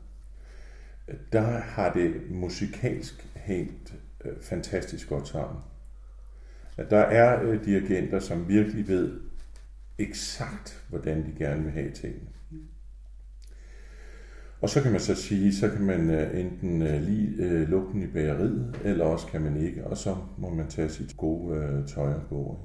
der 1.32 1.40
har 1.40 1.92
det 1.92 2.30
musikalsk 2.30 3.26
hængt 3.34 3.94
øh, 4.24 4.32
fantastisk 4.40 5.08
godt 5.08 5.28
sammen. 5.28 5.58
Der 6.90 6.98
er 6.98 7.42
øh, 7.42 7.64
dirigenter, 7.64 8.18
som 8.18 8.48
virkelig 8.48 8.88
ved 8.88 9.20
eksakt, 9.98 10.84
hvordan 10.88 11.26
de 11.26 11.34
gerne 11.38 11.62
vil 11.62 11.72
have 11.72 11.90
tingene. 11.90 12.28
Og 14.60 14.70
så 14.70 14.82
kan 14.82 14.92
man 14.92 15.00
så 15.00 15.14
sige, 15.14 15.54
så 15.54 15.70
kan 15.70 15.82
man 15.82 16.10
øh, 16.10 16.40
enten 16.40 16.82
øh, 16.82 17.02
lige 17.02 17.64
lukke 17.64 17.92
den 17.92 18.02
i 18.02 18.06
bageriet, 18.06 18.80
eller 18.84 19.04
også 19.04 19.26
kan 19.26 19.42
man 19.42 19.56
ikke, 19.56 19.86
og 19.86 19.96
så 19.96 20.16
må 20.38 20.50
man 20.50 20.68
tage 20.68 20.88
sit 20.88 21.16
gode 21.16 21.84
tøj 21.86 22.12
og 22.12 22.22
gå 22.28 22.58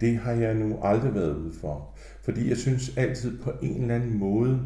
det 0.00 0.16
har 0.16 0.32
jeg 0.32 0.54
nu 0.54 0.78
aldrig 0.82 1.14
været 1.14 1.36
ude 1.36 1.52
for. 1.60 1.94
Fordi 2.22 2.48
jeg 2.48 2.56
synes 2.56 2.96
altid 2.96 3.38
på 3.38 3.52
en 3.62 3.82
eller 3.82 3.94
anden 3.94 4.18
måde, 4.18 4.60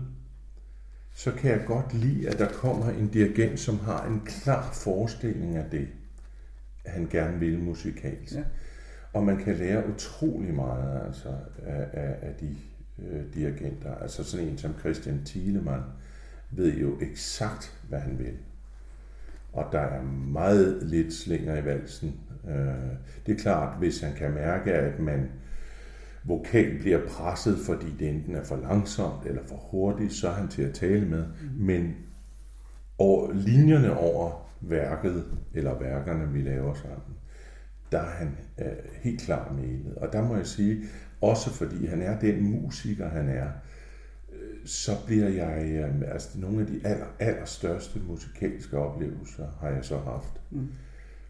så 1.15 1.33
kan 1.33 1.51
jeg 1.51 1.65
godt 1.67 1.95
lide, 1.95 2.29
at 2.29 2.39
der 2.39 2.49
kommer 2.49 2.91
en 2.91 3.09
dirigent, 3.09 3.61
som 3.61 3.79
har 3.79 4.07
en 4.07 4.21
klar 4.21 4.73
forestilling 4.73 5.57
af 5.57 5.71
det, 5.71 5.89
han 6.87 7.09
gerne 7.11 7.39
vil 7.39 7.59
musikalsk. 7.59 8.35
Ja. 8.35 8.43
Og 9.13 9.25
man 9.25 9.37
kan 9.37 9.57
lære 9.57 9.89
utrolig 9.89 10.55
meget 10.55 11.07
altså, 11.07 11.29
af, 11.63 11.89
af, 11.93 12.17
af 12.23 12.35
de 12.41 12.57
øh, 12.99 13.35
dirigenter. 13.35 13.95
Altså 13.95 14.25
sådan 14.25 14.49
en 14.49 14.59
som 14.59 14.75
Christian 14.81 15.21
Thielemann 15.25 15.83
ved 16.51 16.75
jo 16.75 16.99
eksakt, 17.01 17.81
hvad 17.89 17.99
han 17.99 18.19
vil. 18.19 18.35
Og 19.55 19.65
der 19.73 19.81
er 19.81 20.03
meget 20.33 20.79
lidt 20.83 21.15
slinger 21.15 21.57
i 21.57 21.65
valsen 21.65 22.15
Øh, 22.49 22.97
det 23.27 23.33
er 23.35 23.43
klart, 23.43 23.79
hvis 23.79 24.01
han 24.01 24.13
kan 24.15 24.35
mærke, 24.35 24.73
at 24.73 25.01
man 25.01 25.29
vokal 26.25 26.79
bliver 26.79 27.09
presset, 27.09 27.59
fordi 27.67 27.87
det 27.99 28.09
enten 28.09 28.35
er 28.35 28.45
for 28.45 28.57
langsomt 28.57 29.27
eller 29.27 29.43
for 29.47 29.57
hurtigt, 29.57 30.13
så 30.13 30.29
er 30.29 30.33
han 30.33 30.49
til 30.49 30.63
at 30.63 30.75
tale 30.75 31.07
med. 31.07 31.27
Mm. 31.27 31.65
Men 31.65 31.97
over 32.99 33.33
linjerne 33.33 33.97
over 33.97 34.51
værket, 34.61 35.25
eller 35.55 35.79
værkerne, 35.79 36.33
vi 36.33 36.43
laver 36.43 36.75
sammen, 36.75 37.17
der 37.93 37.99
er 37.99 38.11
han 38.11 38.37
øh, 38.61 38.67
helt 39.03 39.21
klar 39.21 39.53
med 39.53 39.93
Og 39.97 40.13
der 40.13 40.29
må 40.29 40.37
jeg 40.37 40.47
sige, 40.47 40.83
også 41.21 41.51
fordi 41.51 41.87
han 41.87 42.03
er 42.03 42.19
den 42.19 42.43
musiker, 42.43 43.09
han 43.09 43.29
er, 43.29 43.47
øh, 43.47 43.51
så 44.65 44.93
bliver 45.07 45.29
jeg, 45.29 45.85
øh, 45.85 46.13
altså 46.13 46.29
nogle 46.39 46.61
af 46.61 46.67
de 46.67 46.81
aller, 46.85 47.07
allerstørste 47.19 48.01
musikalske 48.09 48.79
oplevelser 48.79 49.47
har 49.61 49.69
jeg 49.69 49.85
så 49.85 49.99
haft. 49.99 50.41
Mm. 50.51 50.69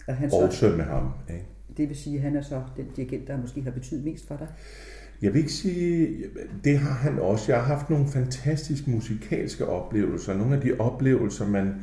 Og 0.06 0.16
han 0.16 0.30
også 0.32 0.58
så, 0.58 0.76
med 0.76 0.84
ham. 0.84 1.12
Ikke? 1.30 1.46
Det 1.76 1.88
vil 1.88 1.96
sige, 1.96 2.16
at 2.16 2.22
han 2.22 2.36
er 2.36 2.42
så 2.42 2.62
den 2.76 2.86
dirigent, 2.96 3.28
der 3.28 3.40
måske 3.40 3.62
har 3.62 3.70
betydet 3.70 4.04
mest 4.04 4.26
for 4.26 4.36
dig? 4.36 4.48
Jeg 5.22 5.32
vil 5.32 5.38
ikke 5.38 5.52
sige, 5.52 6.16
det 6.64 6.78
har 6.78 6.94
han 6.94 7.18
også. 7.18 7.52
Jeg 7.52 7.62
har 7.62 7.74
haft 7.74 7.90
nogle 7.90 8.08
fantastiske 8.08 8.90
musikalske 8.90 9.66
oplevelser. 9.66 10.34
Nogle 10.34 10.56
af 10.56 10.60
de 10.60 10.72
oplevelser, 10.78 11.48
man, 11.48 11.74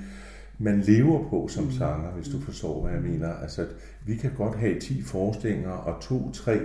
man 0.57 0.79
lever 0.79 1.29
på 1.29 1.47
som 1.47 1.63
mm. 1.63 1.71
sanger, 1.71 2.11
hvis 2.11 2.27
du 2.27 2.39
forstår, 2.39 2.81
hvad 2.81 2.91
jeg 2.91 3.01
mener. 3.01 3.33
Altså, 3.33 3.67
vi 4.05 4.15
kan 4.15 4.31
godt 4.37 4.57
have 4.57 4.79
10 4.79 5.01
forestillinger, 5.01 5.71
og 5.71 6.01
to, 6.01 6.31
tre, 6.31 6.59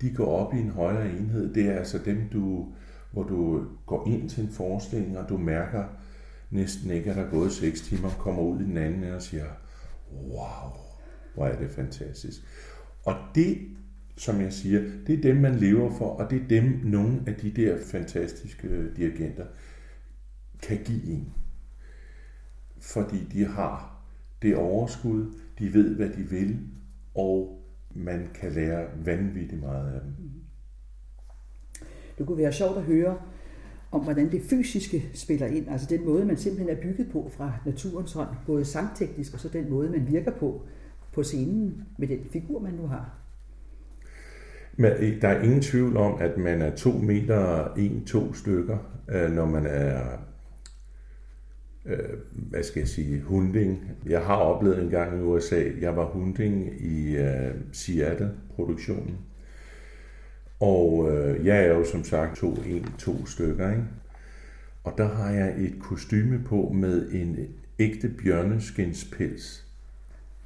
de 0.00 0.10
går 0.10 0.26
op 0.26 0.54
i 0.54 0.58
en 0.58 0.70
højere 0.70 1.10
enhed. 1.10 1.54
Det 1.54 1.66
er 1.66 1.72
altså 1.72 1.98
dem, 2.04 2.18
du, 2.32 2.66
hvor 3.16 3.24
du 3.24 3.66
går 3.86 4.08
ind 4.08 4.30
til 4.30 4.44
en 4.44 4.50
forestilling, 4.50 5.18
og 5.18 5.28
du 5.28 5.38
mærker 5.38 5.84
næsten 6.50 6.90
ikke, 6.90 7.10
at 7.10 7.16
der 7.16 7.24
er 7.24 7.30
gået 7.30 7.52
6 7.52 7.80
timer, 7.80 8.08
kommer 8.08 8.42
ud 8.42 8.60
i 8.60 8.64
den 8.64 8.76
anden 8.76 9.12
og 9.12 9.22
siger, 9.22 9.44
wow, 10.12 10.72
hvor 11.34 11.46
er 11.46 11.58
det 11.58 11.70
fantastisk. 11.70 12.40
Og 13.04 13.14
det, 13.34 13.58
som 14.16 14.40
jeg 14.40 14.52
siger, 14.52 14.80
det 15.06 15.18
er 15.18 15.22
dem, 15.22 15.36
man 15.36 15.54
lever 15.54 15.90
for, 15.98 16.08
og 16.08 16.30
det 16.30 16.42
er 16.42 16.48
dem, 16.48 16.80
nogle 16.84 17.22
af 17.26 17.34
de 17.34 17.50
der 17.50 17.78
fantastiske 17.84 18.96
dirigenter 18.96 19.46
kan 20.62 20.78
give 20.84 21.04
en. 21.04 21.32
Fordi 22.80 23.24
de 23.32 23.44
har 23.44 24.02
det 24.42 24.56
overskud, 24.56 25.32
de 25.58 25.74
ved, 25.74 25.94
hvad 25.94 26.08
de 26.08 26.22
vil, 26.22 26.58
og 27.14 27.62
man 27.94 28.28
kan 28.34 28.52
lære 28.52 28.86
vanvittigt 29.04 29.60
meget 29.60 29.94
af 29.94 30.00
dem. 30.00 30.14
Det 32.18 32.26
kunne 32.26 32.38
være 32.38 32.52
sjovt 32.52 32.76
at 32.76 32.82
høre, 32.82 33.16
om 33.92 34.00
hvordan 34.00 34.32
det 34.32 34.42
fysiske 34.42 35.10
spiller 35.14 35.46
ind, 35.46 35.68
altså 35.70 35.86
den 35.90 36.04
måde, 36.04 36.24
man 36.24 36.36
simpelthen 36.36 36.76
er 36.76 36.80
bygget 36.82 37.08
på 37.12 37.30
fra 37.36 37.52
naturens 37.66 38.12
hånd, 38.12 38.28
både 38.46 38.64
sangteknisk 38.64 39.34
og 39.34 39.40
så 39.40 39.48
den 39.48 39.70
måde, 39.70 39.90
man 39.90 40.06
virker 40.08 40.30
på 40.30 40.62
på 41.16 41.22
scenen 41.22 41.84
med 41.98 42.08
den 42.08 42.18
figur, 42.32 42.60
man 42.60 42.74
nu 42.74 42.86
har. 42.86 43.18
Men 44.76 44.92
øh, 44.92 45.22
der 45.22 45.28
er 45.28 45.42
ingen 45.42 45.62
tvivl 45.62 45.96
om, 45.96 46.20
at 46.20 46.38
man 46.38 46.62
er 46.62 46.76
to 46.76 46.92
meter, 46.92 47.74
en, 47.74 48.04
to 48.04 48.32
stykker, 48.34 48.78
øh, 49.08 49.30
når 49.30 49.46
man 49.46 49.66
er, 49.66 50.02
øh, 51.86 51.98
hvad 52.32 52.62
skal 52.62 52.80
jeg 52.80 52.88
sige, 52.88 53.20
hunding. 53.20 53.90
Jeg 54.06 54.20
har 54.20 54.36
oplevet 54.36 54.82
en 54.82 54.90
gang 54.90 55.18
i 55.18 55.22
USA, 55.22 55.62
jeg 55.80 55.96
var 55.96 56.04
hunding 56.04 56.80
i 56.80 57.16
øh, 57.16 57.54
Seattle-produktionen. 57.72 59.18
Og 60.60 61.08
øh, 61.10 61.46
jeg 61.46 61.64
er 61.64 61.74
jo 61.74 61.84
som 61.84 62.04
sagt 62.04 62.36
to, 62.36 62.54
en, 62.54 62.88
to 62.98 63.26
stykker, 63.26 63.70
ikke? 63.70 63.84
Og 64.84 64.92
der 64.98 65.08
har 65.08 65.30
jeg 65.30 65.54
et 65.58 65.74
kostyme 65.80 66.40
på 66.44 66.72
med 66.74 67.12
en 67.12 67.36
ægte 67.78 68.08
bjørneskinspels 68.08 69.66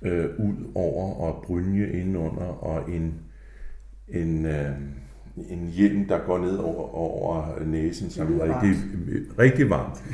øh, 0.03 0.25
ud 0.39 0.55
over 0.75 1.15
og 1.15 1.43
brynje 1.47 1.87
indenunder 1.87 2.65
og 2.65 2.91
en, 2.91 3.15
en, 4.09 4.47
øh, 4.47 4.71
en 5.51 5.67
hjelm, 5.67 6.09
der 6.09 6.19
går 6.27 6.39
ned 6.39 6.57
over, 6.57 6.95
over 6.95 7.65
næsen, 7.65 8.11
som 8.11 8.41
er 8.41 8.45
rigtig, 8.45 8.83
rigtig 9.39 9.71
varmt. 9.71 10.05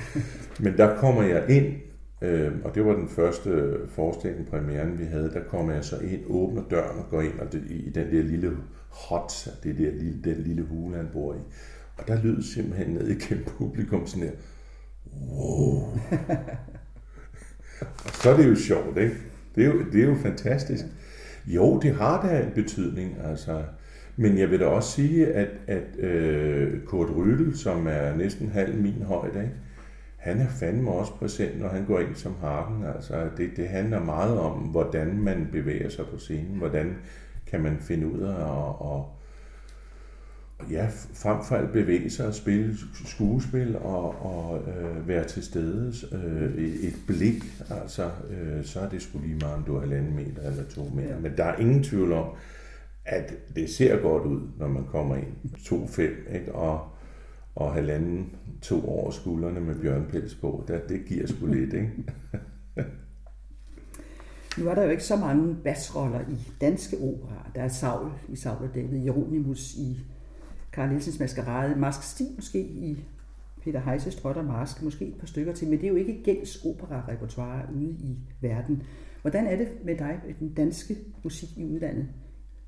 Men 0.61 0.77
der 0.77 0.97
kommer 0.97 1.23
jeg 1.23 1.45
ind, 1.49 1.75
øh, 2.23 2.53
og 2.65 2.75
det 2.75 2.87
var 2.87 2.93
den 2.93 3.09
første 3.09 3.79
forestilling, 3.89 4.47
premieren 4.47 4.99
vi 4.99 5.05
havde, 5.05 5.31
der 5.31 5.43
kommer 5.45 5.73
jeg 5.73 5.85
så 5.85 5.99
ind, 5.99 6.21
åbner 6.27 6.63
døren 6.71 6.99
og 6.99 7.11
går 7.11 7.21
ind 7.21 7.39
og 7.39 7.53
det, 7.53 7.63
i 7.71 7.91
den 7.91 8.07
der 8.13 8.23
lille 8.23 8.57
hot, 9.09 9.49
det 9.63 9.79
der 9.79 9.91
lille, 9.91 10.23
den 10.25 10.37
lille 10.37 10.63
hule, 10.63 10.97
han 10.97 11.09
bor 11.13 11.35
i. 11.35 11.39
Og 11.97 12.09
der 12.09 12.23
lød 12.23 12.43
simpelthen 12.43 12.95
ned 12.95 13.09
igennem 13.09 13.45
publikum 13.59 14.07
sådan 14.07 14.29
her, 14.29 14.35
wow. 15.31 15.81
og 18.05 18.11
så 18.13 18.31
er 18.31 18.37
det 18.37 18.49
jo 18.49 18.55
sjovt, 18.55 18.99
ikke? 18.99 19.17
Det 19.55 19.65
er 19.65 19.69
jo, 19.69 19.85
det 19.93 20.03
er 20.03 20.09
jo 20.09 20.15
fantastisk. 20.15 20.85
Jo, 21.47 21.81
det 21.81 21.95
har 21.95 22.27
da 22.27 22.43
en 22.43 22.53
betydning, 22.55 23.17
altså. 23.25 23.63
Men 24.17 24.39
jeg 24.39 24.51
vil 24.51 24.61
da 24.61 24.67
også 24.67 24.91
sige, 24.91 25.27
at, 25.27 25.49
at 25.67 25.99
øh, 25.99 26.83
Kurt 26.83 27.17
Ryttel, 27.17 27.59
som 27.59 27.87
er 27.87 28.17
næsten 28.17 28.49
halv 28.49 28.75
min 28.75 29.03
højde, 29.03 29.43
ikke? 29.43 29.55
han 30.27 30.41
er 30.41 30.49
fandme 30.49 30.91
også 30.91 31.13
præsent, 31.13 31.61
når 31.61 31.69
han 31.69 31.85
går 31.85 32.01
ind 32.01 32.15
som 32.15 32.35
harken. 32.41 32.85
Altså, 32.85 33.29
det, 33.37 33.51
det 33.57 33.69
handler 33.69 34.05
meget 34.05 34.39
om, 34.39 34.53
hvordan 34.53 35.19
man 35.19 35.49
bevæger 35.53 35.89
sig 35.89 36.07
på 36.07 36.19
scenen, 36.19 36.59
hvordan 36.59 36.97
kan 37.47 37.61
man 37.61 37.79
finde 37.81 38.07
ud 38.07 38.21
af 38.21 38.35
at, 38.35 38.75
at 38.93 39.03
ja, 40.71 40.87
frem 41.15 41.45
for 41.45 41.57
alt 41.57 41.73
bevæge 41.73 42.11
sig 42.11 42.27
og 42.27 42.35
spille 42.35 42.77
skuespil 43.05 43.77
og, 43.77 44.23
og 44.25 44.63
øh, 44.69 45.09
være 45.09 45.25
til 45.25 45.43
stede. 45.43 45.93
Øh, 46.13 46.65
et 46.65 46.97
blik, 47.07 47.45
altså, 47.71 48.11
øh, 48.31 48.65
så 48.65 48.81
er 48.81 48.89
det 48.89 49.03
sgu 49.03 49.19
lige 49.19 49.39
meget, 49.41 49.55
om 49.55 49.63
du 49.63 49.77
er 49.77 49.81
halvanden 49.81 50.17
meter 50.17 50.51
eller 50.51 50.65
to 50.65 50.85
meter. 50.95 51.21
Men 51.21 51.37
der 51.37 51.45
er 51.45 51.57
ingen 51.57 51.83
tvivl 51.83 52.13
om, 52.13 52.29
at 53.05 53.35
det 53.57 53.71
ser 53.71 53.97
godt 54.03 54.25
ud, 54.25 54.41
når 54.59 54.69
man 54.69 54.85
kommer 54.85 55.17
ind. 55.17 55.55
To 55.65 55.87
fem, 55.87 56.27
ikke? 56.35 56.53
Og, 56.53 56.89
og 57.55 57.75
halvanden, 57.75 58.37
to 58.63 58.89
over 58.89 59.11
skuldrene 59.11 59.61
med 59.61 59.75
bjørnpels 59.75 60.35
på. 60.35 60.65
Der, 60.69 60.79
det 60.89 61.05
giver 61.05 61.27
sgu 61.27 61.47
lidt, 61.47 61.73
ikke? 61.75 61.91
Nu 64.59 64.69
er 64.69 64.75
der 64.75 64.83
jo 64.83 64.91
ikke 64.91 65.05
så 65.05 65.17
mange 65.17 65.57
basroller 65.65 66.21
i 66.21 66.53
danske 66.61 66.97
operaer. 66.97 67.51
Der 67.55 67.63
er 67.63 67.69
Saul 67.69 68.11
i 68.29 68.37
Saul 68.37 68.65
og 68.65 68.75
David, 68.75 69.05
Jeronimus 69.05 69.75
i 69.75 69.99
Karl 70.73 70.89
Nielsens 70.89 71.21
Maskerade, 71.21 71.77
Mask 71.77 72.03
Stig 72.03 72.27
måske 72.37 72.61
i 72.61 73.05
Peter 73.65 73.81
Heises 73.81 74.17
Trot 74.17 74.37
og 74.37 74.45
Mask, 74.45 74.83
måske 74.83 75.07
et 75.07 75.15
par 75.19 75.27
stykker 75.27 75.53
til, 75.53 75.69
men 75.69 75.79
det 75.79 75.85
er 75.85 75.91
jo 75.91 75.97
ikke 75.97 76.23
gængs 76.25 76.65
opera-repertoire 76.65 77.75
ude 77.75 77.91
i 77.91 78.17
verden. 78.41 78.83
Hvordan 79.23 79.47
er 79.47 79.57
det 79.57 79.69
med 79.85 79.99
dig 79.99 80.21
med 80.27 80.35
den 80.41 80.55
danske 80.55 80.97
musik 81.25 81.59
i 81.59 81.65
udlandet? 81.65 82.09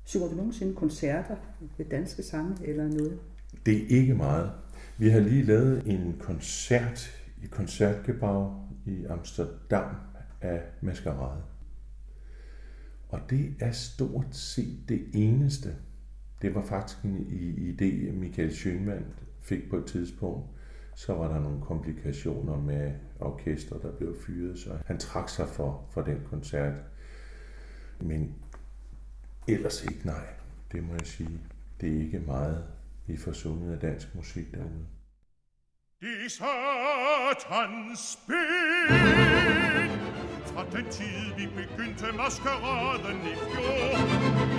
Synger 0.03 0.27
du 0.27 0.35
nogensinde 0.35 0.75
koncerter 0.75 1.35
med 1.77 1.85
danske 1.85 2.23
sange 2.23 2.55
eller 2.63 2.87
noget? 2.87 3.19
Det 3.65 3.77
er 3.77 3.87
ikke 3.87 4.13
meget. 4.13 4.51
Vi 4.97 5.09
har 5.09 5.19
lige 5.19 5.43
lavet 5.43 5.83
en 5.85 6.15
koncert 6.19 7.23
i 7.43 7.47
koncertgebag 7.47 8.51
i 8.85 9.05
Amsterdam 9.05 9.95
af 10.41 10.61
Maskerade. 10.81 11.41
Og 13.09 13.19
det 13.29 13.55
er 13.59 13.71
stort 13.71 14.35
set 14.35 14.89
det 14.89 15.07
eneste. 15.13 15.75
Det 16.41 16.55
var 16.55 16.61
faktisk 16.61 16.99
en 17.03 17.17
idé, 17.79 18.11
Michael 18.11 18.55
Schønvand 18.55 19.05
fik 19.39 19.69
på 19.69 19.77
et 19.77 19.85
tidspunkt. 19.85 20.49
Så 20.95 21.13
var 21.13 21.33
der 21.33 21.39
nogle 21.39 21.61
komplikationer 21.61 22.57
med 22.57 22.93
orkester, 23.19 23.77
der 23.79 23.91
blev 23.91 24.15
fyret, 24.25 24.59
så 24.59 24.77
han 24.85 24.97
trak 24.97 25.29
sig 25.29 25.47
for, 25.47 25.87
for 25.91 26.01
den 26.01 26.21
koncert. 26.25 26.73
Men 28.01 28.35
ellers 29.47 29.83
ikke 29.83 30.05
nej, 30.05 30.25
det 30.71 30.83
må 30.83 30.93
jeg 30.93 31.07
sige. 31.07 31.39
Det 31.81 31.95
er 31.95 31.99
ikke 31.99 32.19
meget, 32.19 32.63
vi 33.07 33.17
får 33.17 33.31
sunget 33.31 33.73
af 33.73 33.79
dansk 33.79 34.15
musik 34.15 34.51
derude. 34.51 34.85
Die 36.01 36.29
satans 36.29 37.99
spil 38.13 38.37
Fra 40.45 40.63
den 40.71 40.85
tid 40.89 41.33
vi 41.37 41.47
begyndte 41.47 42.11
maskeraden 42.17 43.19
i 43.27 43.35
fjor. 43.35 43.97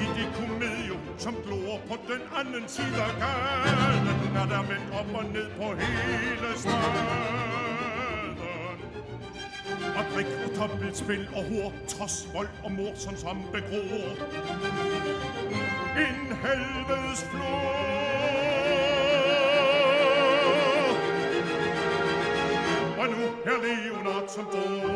I 0.04 0.06
det 0.18 0.28
komedium 0.34 1.00
som 1.18 1.34
glor 1.46 1.80
på 1.88 1.96
den 2.08 2.20
anden 2.36 2.68
side 2.68 3.02
af 3.02 3.12
gaden 3.20 4.36
Er 4.36 4.46
der 4.46 4.62
vendt 4.62 4.94
op 5.00 5.14
og 5.14 5.24
ned 5.24 5.46
på 5.56 5.74
hele 5.74 6.58
staden. 6.58 8.36
Og 9.96 10.04
drik 10.14 10.26
og 10.26 10.56
dobbeltspil 10.56 11.28
og 11.36 11.44
hår 11.44 11.72
Trods 11.88 12.28
vold 12.34 12.48
og 12.64 12.72
mor 12.72 12.92
som 12.94 13.16
som 13.16 13.42
begror 13.52 14.10
En 15.96 16.36
helvedes 16.42 17.24
flor. 17.30 17.99
Herr 23.44 23.58
Leonard 23.62 24.28
som 24.28 24.44
bor 24.44 24.86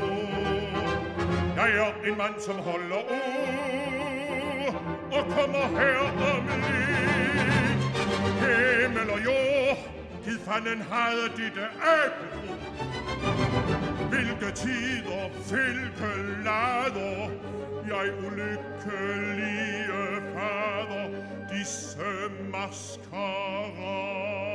Jeg 1.56 1.70
er 1.76 1.92
en 2.06 2.18
mand 2.18 2.34
som 2.40 2.54
holder 2.54 2.96
ord 2.96 3.14
Og 5.12 5.24
kommer 5.36 5.66
her 5.78 5.98
om 6.34 6.46
lidt. 6.46 7.84
Himmel 8.40 9.10
og 9.10 9.24
jord 9.24 9.78
Gid 10.24 10.38
fanden 10.38 10.82
havde 10.90 11.28
dit 11.36 11.58
æble 11.96 12.28
Hvilke 14.08 14.50
tider, 14.54 15.28
hvilke 15.48 16.12
lader 16.44 17.30
Jeg 17.88 18.06
ulykkelige 18.26 19.88
fader 20.34 21.06
Disse 21.52 21.98
maskerader 22.52 24.53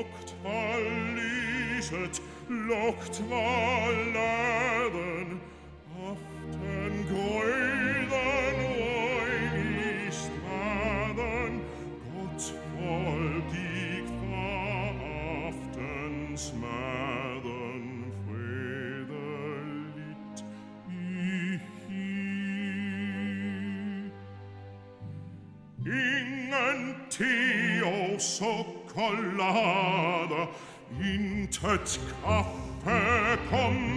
Lockt 0.00 0.34
mal 0.42 0.82
Liset, 1.14 2.22
lockt 2.48 3.20
mal 3.28 3.92
Leben, 4.16 5.09
kochets 31.70 32.00
Kaffee, 32.24 33.38
komm 33.50 33.89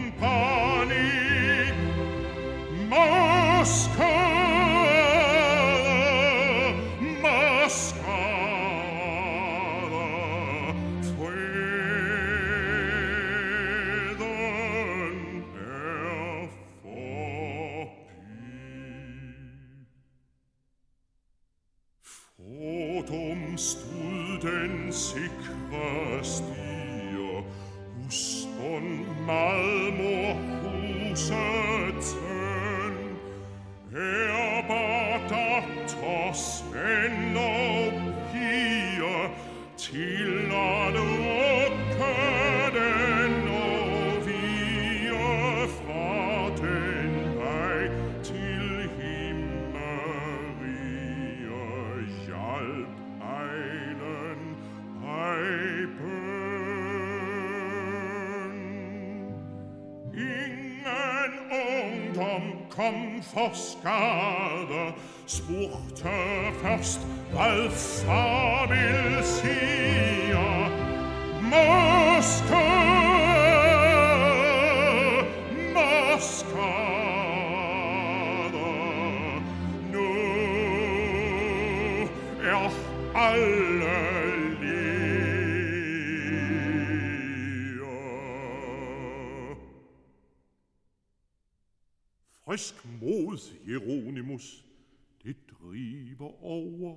forskade 63.24 64.94
spurgte 65.28 66.10
først, 66.62 67.00
hvad 67.32 67.72
far 67.72 68.68
vil 68.68 69.24
sige. 69.24 70.38
Måske 71.42 72.73
mod, 93.34 93.40
Hieronymus, 93.66 94.66
det 95.24 95.36
driver 95.52 96.44
over. 96.44 96.96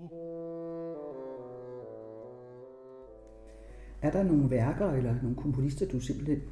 Er 4.02 4.10
der 4.10 4.22
nogle 4.22 4.50
værker 4.50 4.90
eller 4.90 5.14
nogle 5.22 5.36
komponister, 5.36 5.88
du 5.88 6.00
simpelthen 6.00 6.42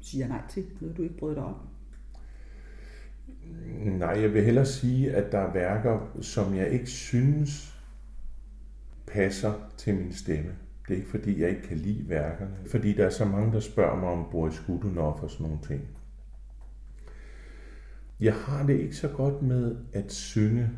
siger 0.00 0.28
nej 0.28 0.42
til? 0.50 0.66
Noget, 0.80 0.96
du 0.96 1.02
ikke 1.02 1.16
bryder 1.16 1.34
dig 1.34 1.44
om? 1.44 1.54
Nej, 3.98 4.20
jeg 4.20 4.34
vil 4.34 4.44
hellere 4.44 4.66
sige, 4.66 5.12
at 5.12 5.32
der 5.32 5.38
er 5.38 5.52
værker, 5.52 6.18
som 6.20 6.54
jeg 6.54 6.70
ikke 6.70 6.86
synes 6.86 7.80
passer 9.06 9.52
til 9.76 9.94
min 9.94 10.12
stemme. 10.12 10.56
Det 10.88 10.94
er 10.94 10.98
ikke 10.98 11.10
fordi, 11.10 11.40
jeg 11.40 11.50
ikke 11.50 11.62
kan 11.62 11.76
lide 11.76 12.08
værkerne. 12.08 12.56
Fordi 12.66 12.92
der 12.92 13.06
er 13.06 13.10
så 13.10 13.24
mange, 13.24 13.52
der 13.52 13.60
spørger 13.60 14.00
mig 14.00 14.08
om 14.08 14.26
Boris 14.30 14.62
Godunov 14.66 15.18
og 15.22 15.30
sådan 15.30 15.46
nogle 15.46 15.62
ting. 15.66 15.88
Jeg 18.20 18.34
har 18.34 18.66
det 18.66 18.80
ikke 18.80 18.96
så 18.96 19.08
godt 19.08 19.42
med 19.42 19.76
at 19.92 20.12
synge 20.12 20.70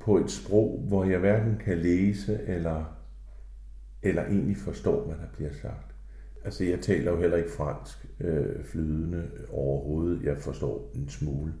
på 0.00 0.18
et 0.18 0.30
sprog, 0.30 0.84
hvor 0.88 1.04
jeg 1.04 1.18
hverken 1.18 1.56
kan 1.64 1.78
læse 1.78 2.40
eller, 2.46 2.98
eller 4.02 4.22
egentlig 4.22 4.56
forstå, 4.56 5.04
hvad 5.04 5.16
der 5.16 5.32
bliver 5.36 5.52
sagt. 5.62 5.94
Altså, 6.44 6.64
jeg 6.64 6.80
taler 6.80 7.12
jo 7.12 7.20
heller 7.20 7.36
ikke 7.36 7.50
fransk 7.50 8.06
øh, 8.20 8.64
flydende 8.64 9.30
overhovedet. 9.50 10.22
Jeg 10.22 10.38
forstår 10.38 10.90
en 10.94 11.08
smule. 11.08 11.52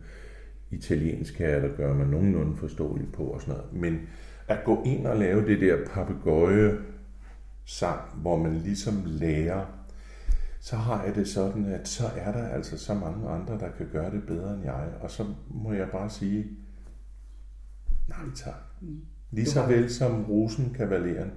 Italiensk 0.70 1.34
kan 1.34 1.50
jeg 1.50 1.62
da 1.62 1.68
gøre 1.76 1.94
mig 1.94 2.06
nogenlunde 2.06 2.56
forståelig 2.56 3.12
på 3.12 3.24
og 3.24 3.40
sådan 3.40 3.54
noget. 3.54 3.72
Men 3.72 4.00
at 4.48 4.64
gå 4.64 4.82
ind 4.86 5.06
og 5.06 5.16
lave 5.16 5.46
det 5.46 5.60
der 5.60 5.76
papegøje 5.86 6.78
sang, 7.64 8.00
hvor 8.14 8.36
man 8.36 8.54
ligesom 8.54 9.02
lærer 9.06 9.66
så 10.62 10.76
har 10.76 11.04
jeg 11.04 11.14
det 11.14 11.28
sådan, 11.28 11.66
at 11.66 11.88
så 11.88 12.06
er 12.06 12.32
der 12.32 12.48
altså 12.48 12.78
så 12.78 12.94
mange 12.94 13.28
andre, 13.28 13.58
der 13.58 13.70
kan 13.70 13.88
gøre 13.92 14.10
det 14.10 14.26
bedre 14.26 14.54
end 14.54 14.64
jeg. 14.64 14.88
Og 15.00 15.10
så 15.10 15.26
må 15.48 15.72
jeg 15.72 15.88
bare 15.92 16.10
sige, 16.10 16.46
nej 18.08 18.34
tak. 18.34 18.62
Mm. 18.80 19.00
Lige 19.30 19.46
så 19.46 19.66
vel 19.66 19.90
som 19.90 20.24
Rosenkavaleren. 20.24 21.30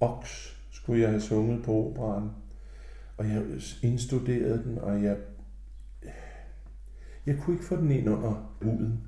Oks 0.00 0.58
skulle 0.70 1.00
jeg 1.00 1.08
have 1.08 1.20
sunget 1.20 1.64
på 1.64 1.72
operan. 1.72 2.30
Og 3.16 3.28
jeg 3.28 3.42
indstuderede 3.82 4.62
den, 4.64 4.78
og 4.78 5.02
jeg, 5.02 5.16
jeg 7.26 7.38
kunne 7.40 7.56
ikke 7.56 7.66
få 7.66 7.76
den 7.76 7.90
ind 7.90 8.08
under 8.08 8.56
huden. 8.62 9.00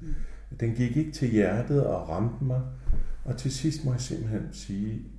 Den 0.60 0.74
gik 0.74 0.96
ikke 0.96 1.12
til 1.12 1.30
hjertet 1.30 1.86
og 1.86 2.08
ramte 2.08 2.44
mig. 2.44 2.62
Og 3.24 3.36
til 3.36 3.52
sidst 3.52 3.84
må 3.84 3.92
jeg 3.92 4.00
simpelthen 4.00 4.48
sige, 4.52 5.17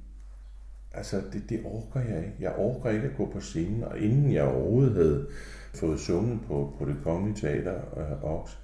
altså 0.94 1.22
det, 1.34 1.50
det 1.50 1.62
orker 1.66 2.00
jeg 2.00 2.18
ikke. 2.18 2.38
Jeg 2.40 2.56
orker 2.58 2.90
ikke 2.90 3.08
at 3.08 3.18
gå 3.18 3.30
på 3.32 3.40
scenen. 3.40 3.84
Og 3.84 4.00
inden 4.00 4.34
jeg 4.34 4.44
overhovedet 4.44 4.94
havde 4.94 5.28
fået 5.76 6.00
sunget 6.00 6.40
på, 6.48 6.76
på 6.80 6.86
det 6.86 6.96
kongelige 7.04 7.36
teater 7.36 8.00
øh, 8.00 8.24
Oks, 8.24 8.60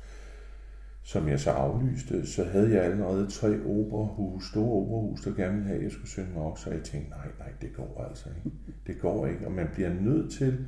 som 1.03 1.27
jeg 1.27 1.39
så 1.39 1.51
aflyste, 1.51 2.27
så 2.27 2.43
havde 2.43 2.73
jeg 2.73 2.83
allerede 2.83 3.29
tre 3.29 3.47
operahus, 3.65 4.49
store 4.49 4.81
operahus, 4.81 5.21
der 5.21 5.31
gerne 5.33 5.53
ville 5.53 5.67
have, 5.67 5.77
at 5.77 5.83
jeg 5.83 5.91
skulle 5.91 6.09
synge 6.09 6.35
også, 6.35 6.69
og 6.69 6.75
jeg 6.75 6.83
tænkte, 6.83 7.09
nej, 7.09 7.27
nej, 7.39 7.49
det 7.61 7.73
går 7.75 8.05
altså 8.09 8.29
ikke. 8.37 8.57
Det 8.87 8.99
går 8.99 9.27
ikke, 9.27 9.45
og 9.45 9.51
man 9.51 9.67
bliver 9.73 9.93
nødt 9.93 10.31
til, 10.31 10.65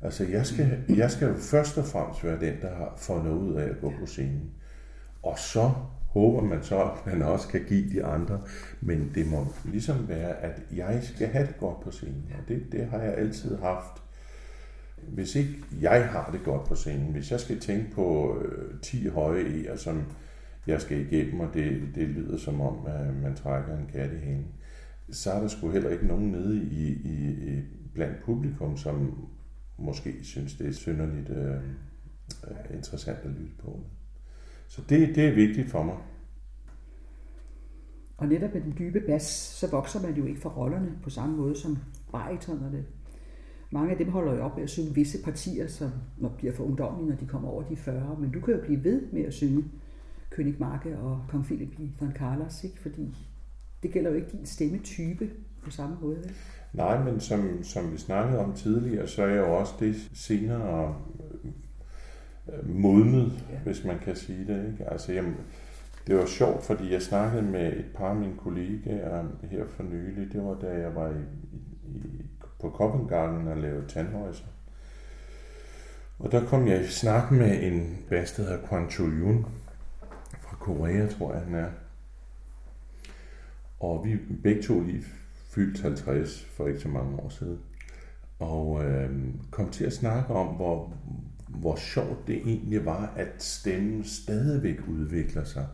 altså 0.00 0.24
jeg 0.24 0.46
skal, 0.46 0.78
jeg 0.88 1.10
skal 1.10 1.28
jo 1.28 1.34
først 1.34 1.78
og 1.78 1.84
fremmest 1.84 2.24
være 2.24 2.40
den, 2.40 2.54
der 2.62 2.74
har 2.74 2.94
fået 2.96 3.24
noget 3.24 3.38
ud 3.38 3.54
af 3.54 3.68
at 3.68 3.80
gå 3.80 3.92
på 4.00 4.06
scenen. 4.06 4.50
Og 5.22 5.38
så 5.38 5.70
håber 6.10 6.42
man 6.42 6.62
så, 6.62 6.82
at 6.82 7.06
man 7.06 7.22
også 7.22 7.48
kan 7.48 7.64
give 7.68 7.90
de 7.90 8.04
andre, 8.04 8.40
men 8.80 9.10
det 9.14 9.26
må 9.26 9.46
ligesom 9.64 10.08
være, 10.08 10.36
at 10.36 10.62
jeg 10.76 11.00
skal 11.02 11.26
have 11.26 11.46
det 11.46 11.58
godt 11.58 11.80
på 11.80 11.90
scenen, 11.90 12.32
og 12.38 12.48
det, 12.48 12.62
det 12.72 12.86
har 12.86 12.98
jeg 12.98 13.14
altid 13.14 13.58
haft 13.58 14.02
hvis 15.08 15.34
ikke 15.34 15.54
jeg 15.80 16.08
har 16.08 16.30
det 16.32 16.42
godt 16.44 16.68
på 16.68 16.74
scenen, 16.74 17.12
hvis 17.12 17.30
jeg 17.30 17.40
skal 17.40 17.60
tænke 17.60 17.90
på 17.90 18.38
øh, 18.44 18.80
10 18.80 19.08
høje 19.08 19.44
E'er, 19.44 19.76
som 19.76 20.04
jeg 20.66 20.80
skal 20.80 21.00
igennem, 21.00 21.40
og 21.40 21.48
det, 21.54 21.82
det 21.94 22.08
lyder 22.08 22.38
som 22.38 22.60
om, 22.60 22.86
at 22.86 23.16
man 23.22 23.34
trækker 23.34 23.78
en 23.78 23.86
kat 23.92 24.12
i 24.12 24.26
hende, 24.26 24.44
så 25.10 25.30
er 25.30 25.40
der 25.40 25.48
sgu 25.48 25.70
heller 25.70 25.90
ikke 25.90 26.06
nogen 26.06 26.30
nede 26.30 26.56
i, 26.56 26.86
i, 26.88 27.30
i 27.30 27.62
blandt 27.94 28.22
publikum, 28.24 28.76
som 28.76 29.28
måske 29.78 30.14
synes, 30.22 30.54
det 30.54 30.68
er 30.68 30.72
synderligt 30.72 31.30
øh, 31.30 31.56
interessant 32.74 33.18
at 33.24 33.30
lytte 33.30 33.54
på. 33.58 33.80
Så 34.70 34.82
det, 34.88 35.14
det 35.14 35.24
er 35.24 35.34
vigtigt 35.34 35.70
for 35.70 35.82
mig. 35.82 35.96
Og 38.16 38.28
netop 38.28 38.54
med 38.54 38.60
den 38.60 38.74
dybe 38.78 39.00
bas, 39.00 39.22
så 39.60 39.70
vokser 39.70 40.02
man 40.02 40.14
jo 40.14 40.24
ikke 40.26 40.40
for 40.40 40.50
rollerne 40.50 40.98
på 41.02 41.10
samme 41.10 41.36
måde 41.36 41.56
som 41.56 41.78
baritonerne 42.12 42.84
mange 43.70 43.92
af 43.92 43.98
dem 43.98 44.08
holder 44.08 44.34
jo 44.34 44.42
op 44.42 44.56
med 44.56 44.64
at 44.64 44.70
synge 44.70 44.94
visse 44.94 45.22
partier, 45.24 45.68
som 45.68 45.90
når 46.18 46.28
bliver 46.28 46.52
for 46.52 46.64
ungdomlige, 46.64 47.08
når 47.08 47.16
de 47.16 47.26
kommer 47.26 47.48
over 47.48 47.62
de 47.62 47.76
40. 47.76 48.16
Men 48.20 48.30
du 48.30 48.40
kan 48.40 48.54
jo 48.54 48.60
blive 48.60 48.84
ved 48.84 49.02
med 49.12 49.24
at 49.24 49.34
synge 49.34 49.64
König 50.34 50.54
Marke 50.58 50.98
og 50.98 51.20
Kong 51.28 51.44
Philip 51.44 51.72
i 51.78 51.92
von 52.00 52.12
Carlos, 52.12 52.64
ikke? 52.64 52.80
fordi 52.80 53.16
det 53.82 53.92
gælder 53.92 54.10
jo 54.10 54.16
ikke 54.16 54.30
din 54.32 54.46
stemmetype 54.46 55.30
på 55.64 55.70
samme 55.70 55.96
måde. 56.00 56.16
Vel? 56.16 56.32
Nej, 56.72 57.04
men 57.04 57.20
som, 57.20 57.62
som 57.62 57.92
vi 57.92 57.98
snakkede 57.98 58.38
om 58.38 58.52
tidligere, 58.52 59.08
så 59.08 59.22
er 59.22 59.28
jeg 59.28 59.38
jo 59.38 59.58
også 59.58 59.74
det 59.80 60.10
senere 60.14 60.96
modnet, 62.64 63.32
ja. 63.52 63.58
hvis 63.58 63.84
man 63.84 63.98
kan 63.98 64.16
sige 64.16 64.46
det. 64.46 64.72
Ikke? 64.72 64.90
Altså, 64.90 65.12
jamen, 65.12 65.36
det 66.06 66.16
var 66.16 66.26
sjovt, 66.26 66.64
fordi 66.64 66.92
jeg 66.92 67.02
snakkede 67.02 67.42
med 67.42 67.72
et 67.72 67.86
par 67.94 68.08
af 68.08 68.16
mine 68.16 68.36
kollegaer 68.36 69.24
her 69.50 69.64
for 69.66 69.82
nylig. 69.82 70.32
Det 70.32 70.44
var 70.44 70.54
da 70.54 70.66
jeg 70.66 70.94
var 70.94 71.08
i, 71.08 71.22
i 71.88 72.22
på 72.60 72.70
Covent 72.70 73.08
Garden 73.08 73.48
og 73.48 73.56
lavede 73.56 73.88
tandhøjser. 73.88 74.44
Og 76.18 76.32
der 76.32 76.46
kom 76.46 76.66
jeg 76.66 76.80
i 76.84 76.86
snak 76.86 77.30
med 77.30 77.62
en 77.62 77.98
bas, 78.08 78.32
der 78.32 78.42
hedder 78.42 78.66
Kwan 78.66 78.90
Yun 78.98 79.46
fra 80.40 80.56
Korea, 80.56 81.06
tror 81.06 81.32
jeg 81.32 81.42
han 81.42 81.54
er. 81.54 81.70
Og 83.80 84.04
vi 84.04 84.18
begge 84.42 84.62
to 84.62 84.80
lige 84.80 85.04
fyldt 85.50 85.82
50 85.82 86.44
for 86.44 86.66
ikke 86.66 86.80
så 86.80 86.88
mange 86.88 87.20
år 87.20 87.28
siden. 87.28 87.58
Og 88.38 88.84
øh, 88.84 89.10
kom 89.50 89.70
til 89.70 89.84
at 89.84 89.92
snakke 89.92 90.34
om, 90.34 90.46
hvor, 90.46 90.92
hvor 91.60 91.76
sjovt 91.76 92.26
det 92.26 92.36
egentlig 92.36 92.84
var, 92.84 93.12
at 93.16 93.28
stemmen 93.38 94.04
stadigvæk 94.04 94.76
udvikler 94.88 95.44
sig. 95.44 95.66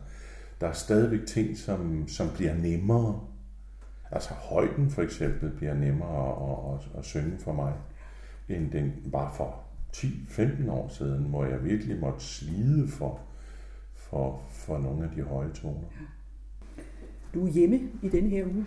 Der 0.61 0.67
er 0.67 0.73
stadigvæk 0.73 1.25
ting, 1.25 1.57
som, 1.57 2.07
som 2.07 2.27
bliver 2.35 2.53
nemmere 2.53 3.19
Altså 4.11 4.33
højden 4.33 4.89
for 4.89 5.01
eksempel 5.01 5.49
bliver 5.49 5.73
nemmere 5.73 6.29
at, 6.51 6.73
at, 6.73 6.99
at 6.99 7.05
synge 7.05 7.37
for 7.39 7.53
mig, 7.53 7.73
end 8.49 8.71
den 8.71 8.93
var 9.05 9.33
for 9.33 9.63
10-15 9.95 10.71
år 10.71 10.87
siden, 10.87 11.23
hvor 11.23 11.45
jeg 11.45 11.65
virkelig 11.65 11.99
måtte 11.99 12.25
slide 12.25 12.87
for, 12.87 13.19
for, 13.95 14.41
for 14.49 14.77
nogle 14.77 15.03
af 15.03 15.09
de 15.15 15.21
høje 15.21 15.51
toner. 15.53 15.87
Du 17.33 17.45
er 17.47 17.51
hjemme 17.51 17.79
i 18.03 18.09
denne 18.09 18.29
her 18.29 18.45
uge. 18.45 18.65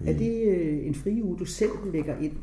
Mm. 0.00 0.08
Er 0.08 0.12
det 0.12 0.46
øh, 0.48 0.86
en 0.86 0.94
fri 0.94 1.22
uge, 1.22 1.38
du 1.38 1.44
selv 1.44 1.92
lægger 1.92 2.18
ind 2.18 2.36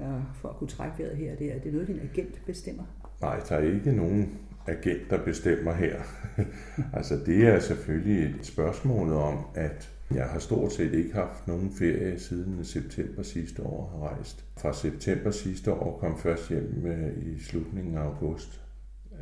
øh, 0.00 0.06
for 0.34 0.48
at 0.48 0.56
kunne 0.56 0.68
trække 0.68 0.98
vejret 0.98 1.16
her? 1.16 1.36
Det 1.36 1.56
er 1.56 1.60
det 1.60 1.72
noget, 1.72 1.88
din 1.88 2.00
agent 2.00 2.42
bestemmer? 2.46 2.84
Nej, 3.20 3.40
der 3.48 3.56
er 3.56 3.72
ikke 3.74 3.92
nogen 3.92 4.38
agent, 4.66 5.10
der 5.10 5.24
bestemmer 5.24 5.72
her. 5.72 6.00
altså 6.98 7.18
det 7.26 7.46
er 7.46 7.60
selvfølgelig 7.60 8.36
et 8.36 8.46
spørgsmål 8.46 9.12
om, 9.12 9.38
at 9.54 9.90
jeg 10.14 10.24
har 10.24 10.38
stort 10.38 10.72
set 10.72 10.94
ikke 10.94 11.14
haft 11.14 11.46
nogen 11.46 11.70
ferie 11.78 12.18
siden 12.18 12.64
september 12.64 13.22
sidste 13.22 13.62
år 13.62 13.90
har 13.92 14.08
rejst. 14.08 14.44
Fra 14.56 14.72
september 14.72 15.30
sidste 15.30 15.72
år 15.72 15.98
kom 15.98 16.18
først 16.18 16.48
hjem 16.48 16.86
øh, 16.86 17.12
i 17.26 17.40
slutningen 17.40 17.94
af 17.94 18.00
august. 18.00 18.60